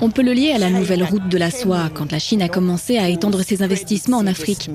On 0.00 0.10
peut 0.10 0.22
le 0.22 0.32
lier 0.32 0.52
à 0.52 0.58
la 0.58 0.70
nouvelle 0.70 1.02
route 1.02 1.28
de 1.28 1.38
la 1.38 1.50
soie 1.50 1.90
quand 1.92 2.12
la 2.12 2.18
Chine 2.18 2.42
a 2.42 2.48
commencé 2.48 2.98
à 2.98 3.08
étendre 3.08 3.42
ses 3.42 3.62
investissements 3.62 4.18
en 4.18 4.26
Afrique. 4.26 4.70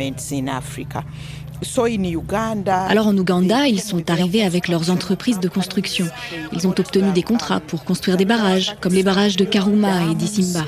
Alors 2.90 3.08
en 3.08 3.18
Ouganda, 3.18 3.68
ils 3.68 3.82
sont 3.82 4.10
arrivés 4.10 4.44
avec 4.44 4.68
leurs 4.68 4.90
entreprises 4.90 5.40
de 5.40 5.48
construction. 5.48 6.08
Ils 6.54 6.68
ont 6.68 6.72
obtenu 6.72 7.12
des 7.12 7.24
contrats 7.24 7.60
pour 7.60 7.84
construire 7.84 8.18
des 8.18 8.26
barrages, 8.26 8.76
comme 8.82 8.94
les 8.94 9.04
barrages 9.04 9.36
de 9.38 9.46
Karuma 9.46 10.04
et 10.12 10.16
d'Isimba. 10.16 10.66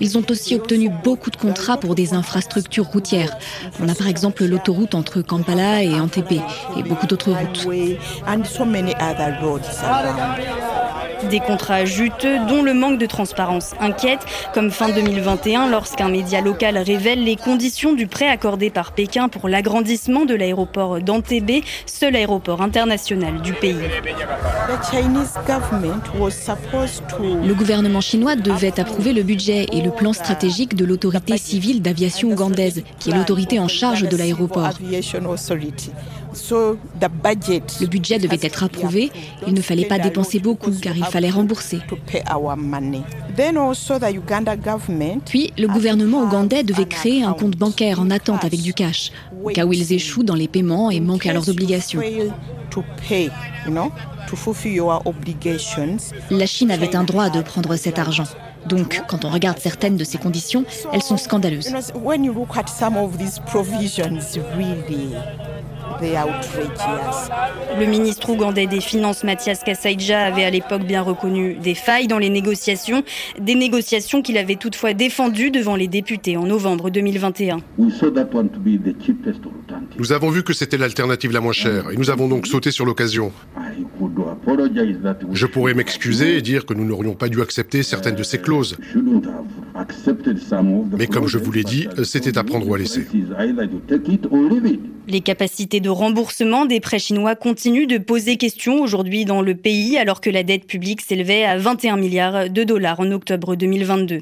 Ils 0.00 0.18
ont 0.18 0.24
aussi 0.30 0.54
obtenu 0.56 0.90
beaucoup 1.04 1.30
de 1.30 1.36
contrats 1.36 1.76
pour 1.76 1.94
des 1.94 2.14
infrastructures 2.14 2.86
routières. 2.86 3.36
On 3.80 3.88
a 3.88 3.94
par 3.94 4.08
exemple 4.08 4.44
l'autoroute 4.44 4.94
entre 4.94 5.20
Kampala 5.22 5.82
et 5.82 6.00
Entebbe 6.00 6.40
et 6.76 6.82
beaucoup 6.82 7.06
d'autres 7.06 7.32
routes. 7.32 7.66
Des 11.28 11.40
contrats 11.40 11.84
juteux 11.84 12.38
dont 12.48 12.62
le 12.62 12.72
manque 12.72 12.98
de 12.98 13.06
transparence 13.06 13.74
inquiète, 13.80 14.20
comme 14.54 14.70
fin 14.70 14.88
2021 14.88 15.68
lorsqu'un 15.68 16.08
média 16.08 16.40
local 16.40 16.78
révèle 16.78 17.22
les 17.24 17.36
conditions 17.36 17.92
du 17.92 18.06
prêt 18.06 18.28
accordé 18.28 18.70
par 18.70 18.92
Pékin 18.92 19.28
pour 19.28 19.48
l'agrandissement 19.48 20.24
de 20.24 20.34
l'aéroport 20.34 21.00
d'Entebbe, 21.00 21.62
seul 21.86 22.16
aéroport 22.16 22.62
international 22.62 23.42
du 23.42 23.52
pays. 23.52 23.76
Le 27.44 27.54
gouvernement 27.54 28.00
chinois 28.00 28.36
devait 28.36 28.80
approuver 28.80 29.12
le 29.12 29.22
budget 29.22 29.66
et 29.72 29.82
le 29.82 29.90
plan 29.90 30.12
stratégique 30.12 30.74
de 30.74 30.84
l'autorité 30.84 31.36
civile 31.36 31.82
d'aviation 31.82 32.30
ougandaise, 32.30 32.82
qui 32.98 33.10
est 33.10 33.14
l'autorité 33.14 33.58
en 33.58 33.68
charge 33.68 34.02
de 34.08 34.16
l'aéroport. 34.16 34.70
Le 37.80 37.86
budget 37.86 38.18
devait 38.18 38.38
être 38.42 38.62
approuvé, 38.62 39.10
il 39.46 39.54
ne 39.54 39.60
fallait 39.60 39.84
pas 39.84 39.98
dépenser 39.98 40.38
beaucoup 40.38 40.70
car 40.80 40.96
il 40.96 41.04
fallait 41.10 41.30
rembourser. 41.30 41.80
Puis, 45.26 45.52
le 45.58 45.66
gouvernement 45.66 46.22
ougandais 46.22 46.62
devait 46.62 46.86
créer 46.86 47.22
un 47.22 47.32
compte 47.32 47.56
bancaire 47.56 48.00
en 48.00 48.10
attente 48.10 48.44
avec 48.44 48.62
du 48.62 48.74
cash, 48.74 49.12
au 49.44 49.48
cas 49.48 49.64
où 49.64 49.72
ils 49.72 49.92
échouent 49.92 50.24
dans 50.24 50.34
les 50.34 50.48
paiements 50.48 50.90
et 50.90 51.00
manquent 51.00 51.26
à 51.26 51.32
leurs 51.32 51.48
obligations. 51.48 52.00
La 56.30 56.46
Chine 56.46 56.70
avait 56.70 56.96
un 56.96 57.04
droit 57.04 57.30
de 57.30 57.42
prendre 57.42 57.76
cet 57.76 57.98
argent. 57.98 58.26
Donc, 58.66 59.02
quand 59.08 59.24
on 59.24 59.30
regarde 59.30 59.58
certaines 59.58 59.96
de 59.96 60.04
ces 60.04 60.18
conditions, 60.18 60.64
elles 60.92 61.02
sont 61.02 61.16
scandaleuses. 61.16 61.72
Le 67.78 67.86
ministre 67.86 68.30
ougandais 68.30 68.66
des 68.66 68.80
Finances 68.80 69.24
Mathias 69.24 69.62
Kasaija 69.62 70.24
avait 70.24 70.44
à 70.44 70.50
l'époque 70.50 70.84
bien 70.84 71.02
reconnu 71.02 71.54
des 71.54 71.74
failles 71.74 72.06
dans 72.06 72.18
les 72.18 72.30
négociations, 72.30 73.02
des 73.38 73.54
négociations 73.54 74.22
qu'il 74.22 74.38
avait 74.38 74.56
toutefois 74.56 74.94
défendues 74.94 75.50
devant 75.50 75.76
les 75.76 75.88
députés 75.88 76.36
en 76.36 76.44
novembre 76.44 76.90
2021. 76.90 77.58
Nous 79.98 80.12
avons 80.12 80.30
vu 80.30 80.42
que 80.42 80.52
c'était 80.52 80.78
l'alternative 80.78 81.32
la 81.32 81.40
moins 81.40 81.52
chère 81.52 81.90
et 81.90 81.96
nous 81.96 82.10
avons 82.10 82.28
donc 82.28 82.46
sauté 82.46 82.70
sur 82.70 82.84
l'occasion. 82.84 83.32
Je 85.32 85.46
pourrais 85.46 85.74
m'excuser 85.74 86.36
et 86.36 86.42
dire 86.42 86.66
que 86.66 86.74
nous 86.74 86.84
n'aurions 86.84 87.14
pas 87.14 87.28
dû 87.28 87.42
accepter 87.42 87.82
certaines 87.82 88.14
de 88.14 88.22
ces 88.22 88.38
clauses. 88.38 88.76
Mais 90.98 91.06
comme 91.06 91.26
je 91.26 91.38
vous 91.38 91.52
l'ai 91.52 91.64
dit, 91.64 91.88
c'était 92.04 92.38
à 92.38 92.44
prendre 92.44 92.68
ou 92.68 92.74
à 92.74 92.78
laisser. 92.78 93.06
Les 95.08 95.20
capacités 95.20 95.80
de 95.80 95.88
remboursement 95.88 96.66
des 96.66 96.80
prêts 96.80 96.98
chinois 96.98 97.34
continuent 97.34 97.86
de 97.86 97.98
poser 97.98 98.36
question 98.36 98.80
aujourd'hui 98.80 99.24
dans 99.24 99.42
le 99.42 99.54
pays 99.54 99.98
alors 99.98 100.20
que 100.20 100.30
la 100.30 100.42
dette 100.42 100.66
publique 100.66 101.00
s'élevait 101.00 101.44
à 101.44 101.58
21 101.58 101.96
milliards 101.96 102.50
de 102.50 102.64
dollars 102.64 103.00
en 103.00 103.10
octobre 103.10 103.56
2022 103.56 104.20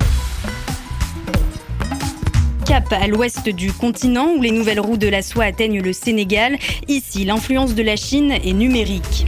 cap 2.69 2.93
à 2.93 3.07
l'ouest 3.07 3.49
du 3.49 3.73
continent 3.73 4.35
où 4.37 4.43
les 4.43 4.51
nouvelles 4.51 4.79
roues 4.79 4.99
de 4.99 5.09
la 5.09 5.23
soie 5.23 5.45
atteignent 5.45 5.81
le 5.81 5.95
Sénégal. 5.95 6.59
Ici, 6.87 7.25
l'influence 7.25 7.75
de 7.75 7.83
la 7.83 7.97
Chine 7.97 8.31
est 8.31 8.53
numérique. 8.53 9.25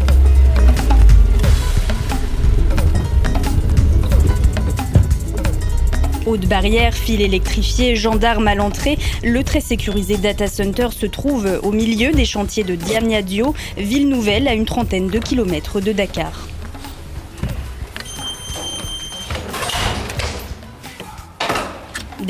Haute 6.27 6.47
barrière, 6.47 6.93
fil 6.93 7.23
électrifié, 7.23 7.97
gendarmes 7.97 8.47
à 8.47 8.55
l'entrée, 8.55 8.99
le 9.25 9.43
très 9.43 9.63
sécurisé 9.63 10.19
data 10.19 10.47
center 10.47 10.89
se 10.91 11.07
trouve 11.07 11.61
au 11.63 11.73
milieu 11.73 12.13
des 12.13 12.27
chantiers 12.27 12.65
de 12.65 12.75
Diamniadio, 12.75 13.55
ville 13.79 14.11
nouvelle 14.11 14.49
à 14.49 14.53
une 14.53 14.67
trentaine 14.67 15.09
de 15.09 15.19
kilomètres 15.19 15.81
de 15.81 15.93
Dakar. 15.93 16.47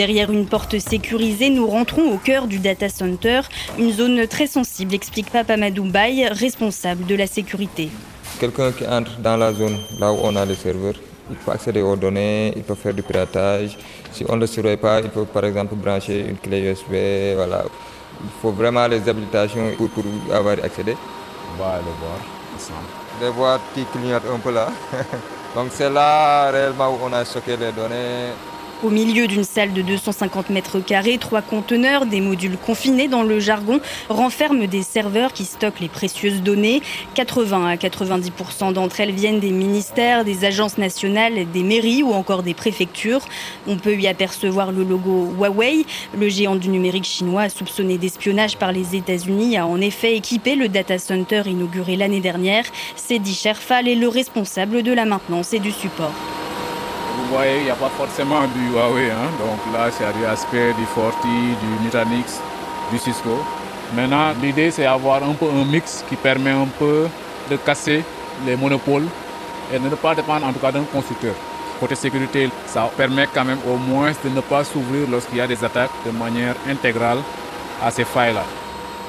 Derrière 0.01 0.31
une 0.31 0.47
porte 0.47 0.79
sécurisée, 0.79 1.51
nous 1.51 1.67
rentrons 1.67 2.15
au 2.15 2.17
cœur 2.17 2.47
du 2.47 2.59
data 2.59 2.89
center, 2.89 3.43
une 3.79 3.93
zone 3.93 4.27
très 4.27 4.47
sensible, 4.47 4.95
explique 4.95 5.31
Papa 5.31 5.59
Madoubaï, 5.59 6.27
responsable 6.29 7.05
de 7.05 7.15
la 7.15 7.27
sécurité. 7.27 7.91
Quelqu'un 8.39 8.73
qui 8.73 8.87
entre 8.87 9.19
dans 9.19 9.37
la 9.37 9.53
zone 9.53 9.77
là 9.99 10.11
où 10.11 10.17
on 10.23 10.35
a 10.37 10.47
les 10.47 10.55
serveurs, 10.55 10.95
il 11.29 11.37
peut 11.37 11.51
accéder 11.53 11.83
aux 11.83 11.97
données, 11.97 12.55
il 12.57 12.63
peut 12.63 12.77
faire 12.77 12.95
du 12.95 13.03
piratage. 13.03 13.77
Si 14.11 14.25
on 14.27 14.37
ne 14.37 14.41
le 14.41 14.47
surveille 14.47 14.79
pas, 14.79 15.01
il 15.03 15.11
peut 15.11 15.27
par 15.27 15.45
exemple 15.45 15.75
brancher 15.75 16.21
une 16.31 16.39
clé 16.39 16.61
USB. 16.63 17.37
Voilà. 17.37 17.65
Il 18.25 18.31
faut 18.41 18.53
vraiment 18.53 18.87
les 18.87 19.07
habilitations 19.07 19.71
pour, 19.77 19.91
pour 19.91 20.05
avoir 20.33 20.57
accédé. 20.65 20.97
On 21.53 21.63
va 21.63 21.73
aller 21.73 21.95
voir 22.01 22.21
ensemble. 22.57 22.89
Les 23.21 23.29
voir 23.29 23.61
qui 23.75 23.85
clignotent 23.93 24.33
un 24.35 24.39
peu 24.39 24.51
là. 24.51 24.69
Donc 25.55 25.67
c'est 25.73 25.91
là 25.91 26.51
réellement 26.51 26.89
où 26.89 26.99
on 27.05 27.13
a 27.13 27.23
stocké 27.23 27.59
les 27.59 27.73
données. 27.73 28.33
Au 28.83 28.89
milieu 28.89 29.27
d'une 29.27 29.45
salle 29.45 29.75
de 29.75 29.83
250 29.83 30.49
mètres 30.49 30.81
carrés, 30.81 31.19
trois 31.19 31.43
conteneurs, 31.43 32.07
des 32.07 32.23
modules 32.23 32.57
confinés 32.57 33.09
dans 33.09 33.23
le 33.23 33.39
jargon, 33.39 33.79
renferment 34.09 34.67
des 34.67 34.83
serveurs 34.83 35.35
qui 35.35 35.45
stockent 35.45 35.81
les 35.81 35.91
précieuses 35.91 36.41
données. 36.41 36.81
80 37.13 37.67
à 37.67 37.77
90% 37.77 38.73
d'entre 38.73 39.01
elles 39.01 39.13
viennent 39.13 39.39
des 39.39 39.51
ministères, 39.51 40.25
des 40.25 40.47
agences 40.47 40.79
nationales, 40.79 41.51
des 41.53 41.63
mairies 41.63 42.03
ou 42.03 42.13
encore 42.13 42.43
des 42.43 42.55
préfectures. 42.55 43.21
On 43.67 43.77
peut 43.77 43.97
y 43.97 44.09
apercevoir 44.09 44.73
le 44.73 44.83
logo 44.83 45.31
Huawei. 45.37 45.85
Le 46.19 46.31
géant 46.31 46.57
du 46.57 46.71
numérique 46.71 47.05
chinois, 47.05 47.51
soupçonné 47.51 47.99
d'espionnage 47.99 48.57
par 48.57 48.73
les 48.73 48.97
États-Unis, 48.97 49.59
a 49.59 49.67
en 49.67 49.79
effet 49.79 50.17
équipé 50.17 50.57
le 50.57 50.71
data 50.71 50.99
center 50.99 51.43
inauguré 51.45 51.97
l'année 51.97 52.21
dernière. 52.21 52.65
Sedi 52.97 53.35
Sherfal 53.35 53.89
est 53.89 53.95
le 53.95 54.09
responsable 54.09 54.83
de 54.83 54.93
la 54.95 55.05
maintenance 55.05 55.53
et 55.53 55.59
du 55.59 55.71
support. 55.71 56.15
Voyez, 57.31 57.59
il 57.59 57.65
n'y 57.65 57.71
a 57.71 57.77
pas 57.77 57.91
forcément 57.97 58.41
du 58.49 58.73
Huawei. 58.73 59.09
Hein? 59.09 59.31
Donc 59.39 59.73
là, 59.73 59.89
c'est 59.91 60.19
du 60.19 60.25
aspect 60.27 60.73
du 60.73 60.85
Forti, 60.85 61.29
du 61.29 61.85
Nutanix, 61.85 62.41
du 62.91 62.99
Cisco. 62.99 63.39
Maintenant, 63.95 64.33
l'idée, 64.43 64.73
c'est 64.73 64.83
d'avoir 64.83 65.23
un 65.23 65.35
peu 65.35 65.47
un 65.47 65.65
mix 65.65 66.05
qui 66.09 66.17
permet 66.17 66.51
un 66.51 66.67
peu 66.77 67.07
de 67.49 67.57
casser 67.57 68.03
les 68.45 68.57
monopoles 68.57 69.07
et 69.73 69.79
de 69.79 69.89
ne 69.89 69.95
pas 69.95 70.17
dépendre 70.17 70.45
en 70.45 70.53
tout 70.53 70.59
cas 70.59 70.73
d'un 70.73 70.83
constructeur. 70.83 71.35
Côté 71.79 71.95
sécurité, 71.95 72.51
ça 72.67 72.91
permet 72.97 73.29
quand 73.33 73.45
même 73.45 73.61
au 73.65 73.77
moins 73.77 74.11
de 74.25 74.29
ne 74.29 74.41
pas 74.41 74.65
s'ouvrir 74.65 75.09
lorsqu'il 75.09 75.39
y 75.39 75.41
a 75.41 75.47
des 75.47 75.65
attaques 75.65 75.91
de 76.05 76.11
manière 76.11 76.57
intégrale 76.69 77.19
à 77.81 77.93
ces 77.93 78.05
failles-là. 78.05 78.45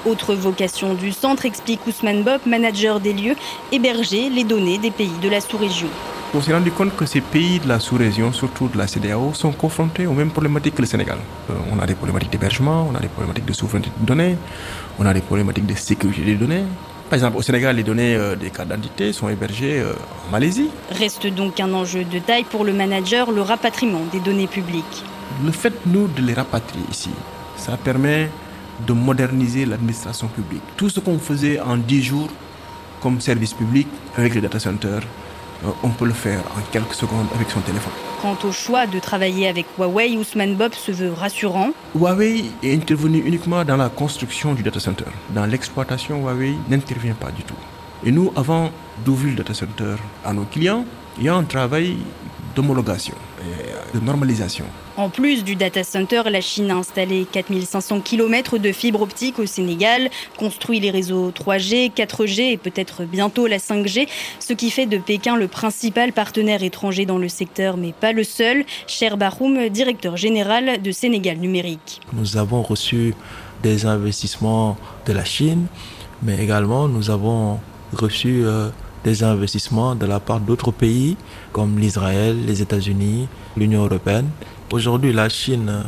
Autre 0.06 0.36
vocation 0.36 0.94
du 0.94 1.12
centre, 1.12 1.46
explique 1.46 1.86
Ousmane 1.88 2.22
Bob, 2.22 2.42
manager 2.46 3.00
des 3.00 3.14
lieux, 3.14 3.36
héberger 3.72 4.30
les 4.30 4.44
données 4.44 4.78
des 4.78 4.92
pays 4.92 5.18
de 5.22 5.30
la 5.30 5.42
sous-région. 5.42 5.90
On 6.34 6.40
s'est 6.40 6.54
rendu 6.54 6.72
compte 6.72 6.96
que 6.96 7.06
ces 7.06 7.20
pays 7.20 7.60
de 7.60 7.68
la 7.68 7.78
sous-région, 7.82 8.32
surtout 8.32 8.70
de 8.70 8.78
la 8.78 8.88
CDAO, 8.88 9.34
sont 9.34 9.52
confrontés 9.52 10.08
aux 10.08 10.14
mêmes 10.14 10.30
problématiques 10.32 10.76
que 10.76 10.82
le 10.82 10.88
Sénégal. 10.88 11.18
Euh, 11.50 11.54
on 11.74 11.78
a 11.78 11.86
des 11.86 11.94
problématiques 11.94 12.32
d'hébergement, 12.32 12.88
on 12.90 12.96
a 12.96 13.02
des 13.02 13.10
problématiques 13.10 13.46
de 13.46 13.52
souveraineté 13.52 13.92
de 14.00 14.06
données, 14.06 14.38
on 14.98 15.06
a 15.06 15.14
des 15.14 15.20
problématiques 15.20 15.66
de 15.66 15.76
sécurité 15.76 16.24
des 16.24 16.36
données. 16.36 16.64
Par 17.10 17.16
exemple, 17.18 17.36
au 17.36 17.42
Sénégal, 17.42 17.76
les 17.76 17.84
données 17.84 18.16
euh, 18.16 18.38
des 18.38 18.50
cartes 18.50 18.70
d'identité 18.70 19.12
sont 19.12 19.28
hébergées 19.28 19.82
euh, 19.82 19.92
en 20.26 20.32
Malaisie. 20.32 20.70
Reste 20.92 21.28
donc 21.28 21.60
un 21.60 21.74
enjeu 21.74 22.06
de 22.06 22.20
taille 22.20 22.46
pour 22.46 22.64
le 22.64 22.72
manager, 22.72 23.30
le 23.30 23.42
rapatriement 23.42 24.04
des 24.14 24.22
données 24.22 24.48
publiques. 24.48 25.04
Le 25.44 25.52
fait, 25.52 25.74
nous, 25.86 26.08
de 26.08 26.22
les 26.22 26.34
rapatrier 26.34 26.86
ici, 26.90 27.10
ça 27.58 27.76
permet 27.76 28.30
de 28.88 28.94
moderniser 28.94 29.66
l'administration 29.66 30.30
publique. 30.30 30.64
Tout 30.78 30.90
ce 30.90 31.02
qu'on 31.02 31.20
faisait 31.20 31.60
en 31.60 31.76
10 31.76 32.02
jours 32.02 32.30
comme 33.02 33.20
service 33.20 33.54
public 33.54 33.88
avec 34.16 34.34
les 34.34 34.40
data 34.40 34.60
centers, 34.60 35.02
on 35.84 35.90
peut 35.90 36.06
le 36.06 36.14
faire 36.14 36.40
en 36.58 36.62
quelques 36.72 36.94
secondes 36.94 37.28
avec 37.36 37.50
son 37.50 37.62
téléphone. 37.62 37.94
Quant 38.22 38.38
au 38.44 38.52
choix 38.52 38.88
de 38.88 39.00
travailler 39.00 39.48
avec 39.48 39.66
Huawei, 39.78 40.18
Ousmane 40.18 40.56
Bob 40.56 40.74
se 40.74 40.92
veut 40.92 41.12
rassurant. 41.12 41.72
Huawei 41.96 42.46
est 42.64 42.74
intervenu 42.74 43.20
uniquement 43.20 43.64
dans 43.66 43.78
la 43.78 43.90
construction 43.90 44.54
du 44.54 44.64
data 44.64 44.80
center. 44.80 45.06
Dans 45.30 45.46
l'exploitation, 45.46 46.22
Huawei 46.22 46.56
n'intervient 46.70 47.16
pas 47.16 47.32
du 47.32 47.44
tout. 47.44 47.56
Et 48.04 48.12
nous, 48.12 48.32
avant 48.36 48.72
d'ouvrir 49.06 49.32
le 49.32 49.38
data 49.38 49.54
center 49.54 49.96
à 50.26 50.34
nos 50.34 50.46
clients, 50.46 50.86
il 51.18 51.26
y 51.26 51.30
a 51.30 51.36
un 51.36 51.44
travail 51.44 51.98
d'homologation 52.56 53.16
de 53.94 54.00
normalisation. 54.00 54.66
En 54.98 55.10
plus 55.10 55.44
du 55.44 55.56
data 55.56 55.84
center, 55.84 56.24
la 56.30 56.42
Chine 56.42 56.72
a 56.72 56.76
installé 56.76 57.26
4500 57.32 58.02
km 58.02 58.58
de 58.58 58.72
fibres 58.72 59.02
optiques 59.02 59.40
au 59.40 59.46
Sénégal, 59.46 60.10
construit 60.38 60.80
les 60.80 60.92
réseaux 60.92 61.32
3G, 61.32 61.92
4G 61.94 62.52
et 62.52 62.58
peut-être 62.58 63.04
bientôt 63.04 63.48
la 63.48 63.58
5G, 63.58 64.08
ce 64.40 64.54
qui 64.54 64.70
fait 64.70 64.86
de 64.86 64.98
Pékin 64.98 65.36
le 65.36 65.48
principal 65.48 66.14
partenaire 66.14 66.64
étranger 66.64 67.06
dans 67.06 67.18
le 67.18 67.30
secteur, 67.30 67.78
mais 67.78 67.94
pas 67.94 68.12
le 68.12 68.24
seul. 68.24 68.66
Cher 68.88 69.18
Baroum, 69.18 69.70
directeur 69.70 70.18
général 70.18 70.82
de 70.82 70.92
Sénégal 70.92 71.38
Numérique. 71.38 72.02
Nous 72.14 72.38
avons 72.38 72.62
reçu 72.62 73.14
des 73.64 73.86
investissements 73.86 74.78
de 75.06 75.14
la 75.14 75.24
Chine, 75.24 75.68
mais 76.24 76.38
également 76.42 76.88
nous 76.88 77.10
avons 77.10 77.60
reçu 77.94 78.44
euh, 78.44 78.70
des 79.04 79.24
investissements 79.24 79.96
de 79.96 80.06
la 80.06 80.20
part 80.20 80.40
d'autres 80.40 80.72
pays 80.72 81.18
comme 81.52 81.80
l'Israël, 81.80 82.46
les 82.46 82.62
États-Unis, 82.62 83.28
l'Union 83.58 83.84
européenne. 83.86 84.30
Aujourd'hui, 84.72 85.12
la 85.14 85.28
Chine 85.30 85.70
euh, 85.70 85.84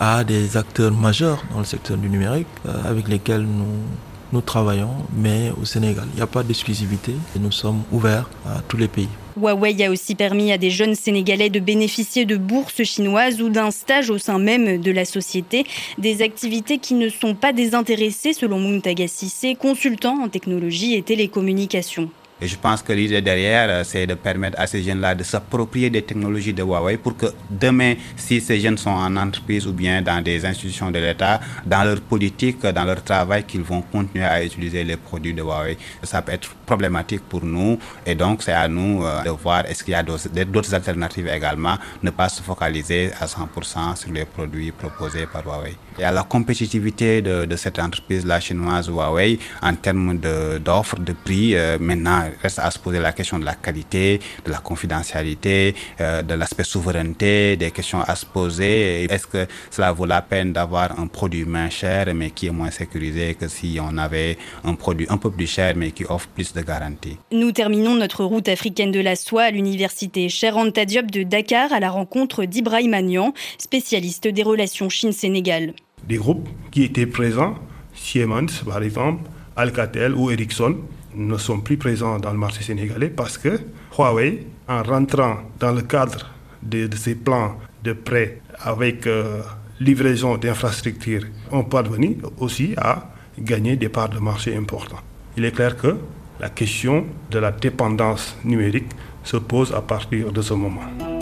a 0.00 0.24
des 0.24 0.56
acteurs 0.56 0.92
majeurs 0.92 1.42
dans 1.52 1.60
le 1.60 1.64
secteur 1.64 1.96
du 1.96 2.08
numérique 2.08 2.46
euh, 2.66 2.72
avec 2.88 3.08
lesquels 3.08 3.46
nous, 3.46 4.40
travaillons, 4.44 4.90
mais 5.16 5.50
au 5.58 5.64
Sénégal, 5.64 6.04
il 6.12 6.16
n'y 6.16 6.22
a 6.22 6.26
pas 6.26 6.42
d'exclusivité 6.42 7.12
et 7.34 7.38
nous 7.38 7.50
sommes 7.52 7.84
ouverts 7.90 8.28
à 8.44 8.60
tous 8.68 8.76
les 8.76 8.86
pays. 8.86 9.08
Huawei 9.40 9.82
a 9.82 9.90
aussi 9.90 10.14
permis 10.14 10.52
à 10.52 10.58
des 10.58 10.68
jeunes 10.68 10.94
Sénégalais 10.94 11.48
de 11.48 11.58
bénéficier 11.58 12.26
de 12.26 12.36
bourses 12.36 12.82
chinoises 12.82 13.40
ou 13.40 13.48
d'un 13.48 13.70
stage 13.70 14.10
au 14.10 14.18
sein 14.18 14.38
même 14.38 14.78
de 14.82 14.90
la 14.90 15.06
société, 15.06 15.64
des 15.96 16.20
activités 16.20 16.76
qui 16.76 16.92
ne 16.92 17.08
sont 17.08 17.34
pas 17.34 17.54
désintéressées 17.54 18.34
selon 18.34 18.60
Muntaga 18.60 19.08
Sissé, 19.08 19.54
consultant 19.54 20.22
en 20.22 20.28
technologie 20.28 20.94
et 20.94 21.02
télécommunications. 21.02 22.10
Et 22.40 22.48
je 22.48 22.56
pense 22.58 22.82
que 22.82 22.92
l'idée 22.92 23.22
derrière, 23.22 23.66
euh, 23.70 23.82
c'est 23.82 24.06
de 24.06 24.12
permettre 24.12 24.60
à 24.60 24.66
ces 24.66 24.82
jeunes-là 24.82 25.14
de 25.14 25.22
s'approprier 25.22 25.88
des 25.88 26.02
technologies 26.02 26.52
de 26.52 26.62
Huawei 26.62 26.98
pour 26.98 27.16
que 27.16 27.26
demain, 27.50 27.94
si 28.14 28.42
ces 28.42 28.60
jeunes 28.60 28.76
sont 28.76 28.90
en 28.90 29.16
entreprise 29.16 29.66
ou 29.66 29.72
bien 29.72 30.02
dans 30.02 30.22
des 30.22 30.44
institutions 30.44 30.90
de 30.90 30.98
l'État, 30.98 31.40
dans 31.64 31.82
leur 31.82 31.98
politique, 32.02 32.60
dans 32.60 32.84
leur 32.84 33.02
travail, 33.02 33.44
qu'ils 33.44 33.62
vont 33.62 33.80
continuer 33.80 34.24
à 34.24 34.44
utiliser 34.44 34.84
les 34.84 34.98
produits 34.98 35.32
de 35.32 35.40
Huawei. 35.40 35.78
Ça 36.02 36.20
peut 36.20 36.32
être 36.32 36.50
problématique 36.66 37.22
pour 37.26 37.42
nous 37.42 37.78
et 38.04 38.14
donc 38.14 38.42
c'est 38.42 38.52
à 38.52 38.68
nous 38.68 39.02
euh, 39.02 39.22
de 39.22 39.30
voir 39.30 39.64
est-ce 39.64 39.82
qu'il 39.82 39.92
y 39.92 39.94
a 39.94 40.02
d'autres 40.02 40.74
alternatives 40.74 41.28
également, 41.28 41.76
ne 42.02 42.10
pas 42.10 42.28
se 42.28 42.42
focaliser 42.42 43.12
à 43.18 43.24
100% 43.24 43.96
sur 43.96 44.12
les 44.12 44.26
produits 44.26 44.72
proposés 44.72 45.26
par 45.26 45.42
Huawei. 45.46 45.74
Et 45.98 46.04
à 46.04 46.12
la 46.12 46.22
compétitivité 46.22 47.22
de, 47.22 47.46
de 47.46 47.56
cette 47.56 47.78
entreprise-là 47.78 48.40
chinoise 48.40 48.88
Huawei 48.88 49.38
en 49.62 49.74
termes 49.74 50.18
d'offres, 50.62 50.98
de, 50.98 51.14
prix, 51.14 51.56
euh, 51.56 51.78
maintenant, 51.80 52.25
reste 52.42 52.58
à 52.58 52.70
se 52.70 52.78
poser 52.78 52.98
la 52.98 53.12
question 53.12 53.38
de 53.38 53.44
la 53.44 53.54
qualité, 53.54 54.20
de 54.44 54.50
la 54.50 54.58
confidentialité, 54.58 55.74
euh, 56.00 56.22
de 56.22 56.34
l'aspect 56.34 56.64
souveraineté, 56.64 57.56
des 57.56 57.70
questions 57.70 58.00
à 58.00 58.14
se 58.14 58.26
poser. 58.26 59.04
Est-ce 59.04 59.26
que 59.26 59.46
cela 59.70 59.92
vaut 59.92 60.06
la 60.06 60.22
peine 60.22 60.52
d'avoir 60.52 60.98
un 60.98 61.06
produit 61.06 61.44
moins 61.44 61.70
cher 61.70 62.06
mais 62.14 62.30
qui 62.30 62.46
est 62.46 62.50
moins 62.50 62.70
sécurisé 62.70 63.34
que 63.34 63.48
si 63.48 63.78
on 63.80 63.96
avait 63.98 64.38
un 64.64 64.74
produit 64.74 65.06
un 65.08 65.16
peu 65.16 65.30
plus 65.30 65.46
cher 65.46 65.74
mais 65.76 65.90
qui 65.92 66.04
offre 66.04 66.28
plus 66.28 66.52
de 66.52 66.60
garanties? 66.62 67.16
Nous 67.32 67.52
terminons 67.52 67.94
notre 67.94 68.24
route 68.24 68.48
africaine 68.48 68.92
de 68.92 69.00
la 69.00 69.16
soie 69.16 69.44
à 69.44 69.50
l'université 69.50 70.28
Cher 70.28 70.56
Anta 70.56 70.84
Diop 70.84 71.10
de 71.10 71.22
Dakar 71.22 71.72
à 71.72 71.80
la 71.80 71.90
rencontre 71.90 72.44
d'Ibrahim 72.44 72.94
Agnan, 72.94 73.32
spécialiste 73.58 74.28
des 74.28 74.42
relations 74.42 74.88
Chine-Sénégal. 74.88 75.74
Des 76.06 76.16
groupes 76.16 76.48
qui 76.70 76.84
étaient 76.84 77.06
présents, 77.06 77.54
Siemens 77.94 78.62
par 78.64 78.82
exemple, 78.82 79.22
Alcatel 79.56 80.14
ou 80.14 80.30
Ericsson, 80.30 80.76
ne 81.16 81.36
sont 81.38 81.60
plus 81.60 81.76
présents 81.76 82.18
dans 82.18 82.30
le 82.30 82.38
marché 82.38 82.62
sénégalais 82.62 83.08
parce 83.08 83.38
que 83.38 83.58
Huawei, 83.96 84.46
en 84.68 84.82
rentrant 84.82 85.38
dans 85.58 85.72
le 85.72 85.82
cadre 85.82 86.30
de, 86.62 86.88
ces 86.96 87.14
plans 87.14 87.56
de 87.82 87.92
prêt 87.92 88.40
avec 88.60 89.06
euh, 89.06 89.40
livraison 89.80 90.36
d'infrastructures, 90.36 91.24
ont 91.50 91.64
parvenu 91.64 92.18
aussi 92.38 92.74
à 92.76 93.10
gagner 93.38 93.76
des 93.76 93.88
parts 93.88 94.08
de 94.08 94.18
marché 94.18 94.54
importantes. 94.56 95.02
Il 95.36 95.44
est 95.44 95.52
clair 95.52 95.76
que 95.76 95.96
la 96.40 96.50
question 96.50 97.06
de 97.30 97.38
la 97.38 97.50
dépendance 97.50 98.36
numérique 98.44 98.90
se 99.24 99.36
pose 99.36 99.72
à 99.72 99.80
partir 99.80 100.32
de 100.32 100.42
ce 100.42 100.54
moment. 100.54 101.15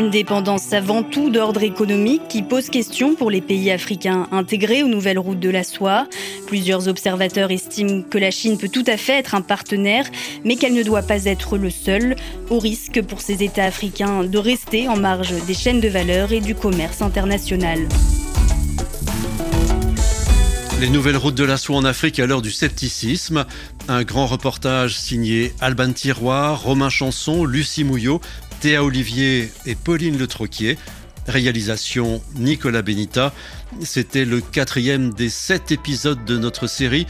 Une 0.00 0.08
dépendance 0.08 0.72
avant 0.72 1.02
tout 1.02 1.28
d'ordre 1.28 1.62
économique 1.62 2.22
qui 2.26 2.40
pose 2.40 2.70
question 2.70 3.14
pour 3.14 3.30
les 3.30 3.42
pays 3.42 3.70
africains 3.70 4.28
intégrés 4.32 4.82
aux 4.82 4.88
nouvelles 4.88 5.18
routes 5.18 5.40
de 5.40 5.50
la 5.50 5.62
soie. 5.62 6.06
Plusieurs 6.46 6.88
observateurs 6.88 7.50
estiment 7.50 8.00
que 8.00 8.16
la 8.16 8.30
Chine 8.30 8.56
peut 8.56 8.70
tout 8.70 8.84
à 8.86 8.96
fait 8.96 9.18
être 9.18 9.34
un 9.34 9.42
partenaire, 9.42 10.06
mais 10.42 10.56
qu'elle 10.56 10.72
ne 10.72 10.82
doit 10.82 11.02
pas 11.02 11.26
être 11.26 11.58
le 11.58 11.68
seul, 11.68 12.16
au 12.48 12.58
risque 12.58 13.02
pour 13.02 13.20
ces 13.20 13.42
États 13.42 13.66
africains 13.66 14.24
de 14.24 14.38
rester 14.38 14.88
en 14.88 14.96
marge 14.96 15.34
des 15.46 15.52
chaînes 15.52 15.82
de 15.82 15.88
valeur 15.88 16.32
et 16.32 16.40
du 16.40 16.54
commerce 16.54 17.02
international. 17.02 17.86
Les 20.80 20.88
nouvelles 20.88 21.18
routes 21.18 21.34
de 21.34 21.44
la 21.44 21.58
soie 21.58 21.76
en 21.76 21.84
Afrique 21.84 22.18
à 22.20 22.26
l'heure 22.26 22.40
du 22.40 22.50
scepticisme. 22.50 23.44
Un 23.86 24.02
grand 24.02 24.26
reportage 24.26 24.98
signé 24.98 25.52
Alban 25.60 25.92
Tiroir, 25.92 26.62
Romain 26.62 26.88
Chanson, 26.88 27.44
Lucie 27.44 27.84
Mouillot, 27.84 28.22
Théa 28.60 28.84
Olivier 28.84 29.50
et 29.64 29.74
Pauline 29.74 30.18
Le 30.18 30.26
Troquier. 30.26 30.76
Réalisation 31.26 32.22
Nicolas 32.36 32.82
Benita. 32.82 33.32
C'était 33.82 34.24
le 34.24 34.40
quatrième 34.40 35.14
des 35.14 35.30
sept 35.30 35.72
épisodes 35.72 36.24
de 36.24 36.36
notre 36.36 36.66
série. 36.66 37.06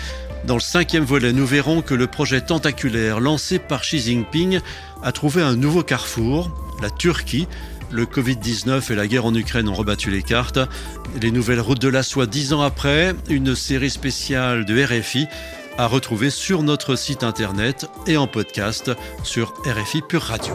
Dans 0.46 0.54
le 0.54 0.60
cinquième 0.60 1.04
volet, 1.04 1.32
nous 1.32 1.46
verrons 1.46 1.82
que 1.82 1.94
le 1.94 2.06
projet 2.06 2.40
tentaculaire 2.40 3.18
lancé 3.20 3.58
par 3.58 3.82
Xi 3.82 3.98
Jinping 3.98 4.60
a 5.02 5.12
trouvé 5.12 5.42
un 5.42 5.56
nouveau 5.56 5.82
carrefour, 5.82 6.50
la 6.82 6.90
Turquie. 6.90 7.48
Le 7.90 8.04
Covid-19 8.04 8.92
et 8.92 8.94
la 8.94 9.08
guerre 9.08 9.26
en 9.26 9.34
Ukraine 9.34 9.68
ont 9.68 9.74
rebattu 9.74 10.10
les 10.10 10.22
cartes. 10.22 10.60
Les 11.20 11.32
nouvelles 11.32 11.60
routes 11.60 11.80
de 11.80 11.88
la 11.88 12.04
soie 12.04 12.26
dix 12.26 12.52
ans 12.52 12.62
après, 12.62 13.14
une 13.28 13.56
série 13.56 13.90
spéciale 13.90 14.64
de 14.64 14.84
RFI 14.84 15.26
à 15.78 15.86
retrouver 15.86 16.30
sur 16.30 16.62
notre 16.62 16.94
site 16.94 17.24
internet 17.24 17.86
et 18.06 18.16
en 18.16 18.26
podcast 18.26 18.92
sur 19.24 19.54
RFI 19.64 20.02
Pure 20.02 20.22
Radio. 20.22 20.54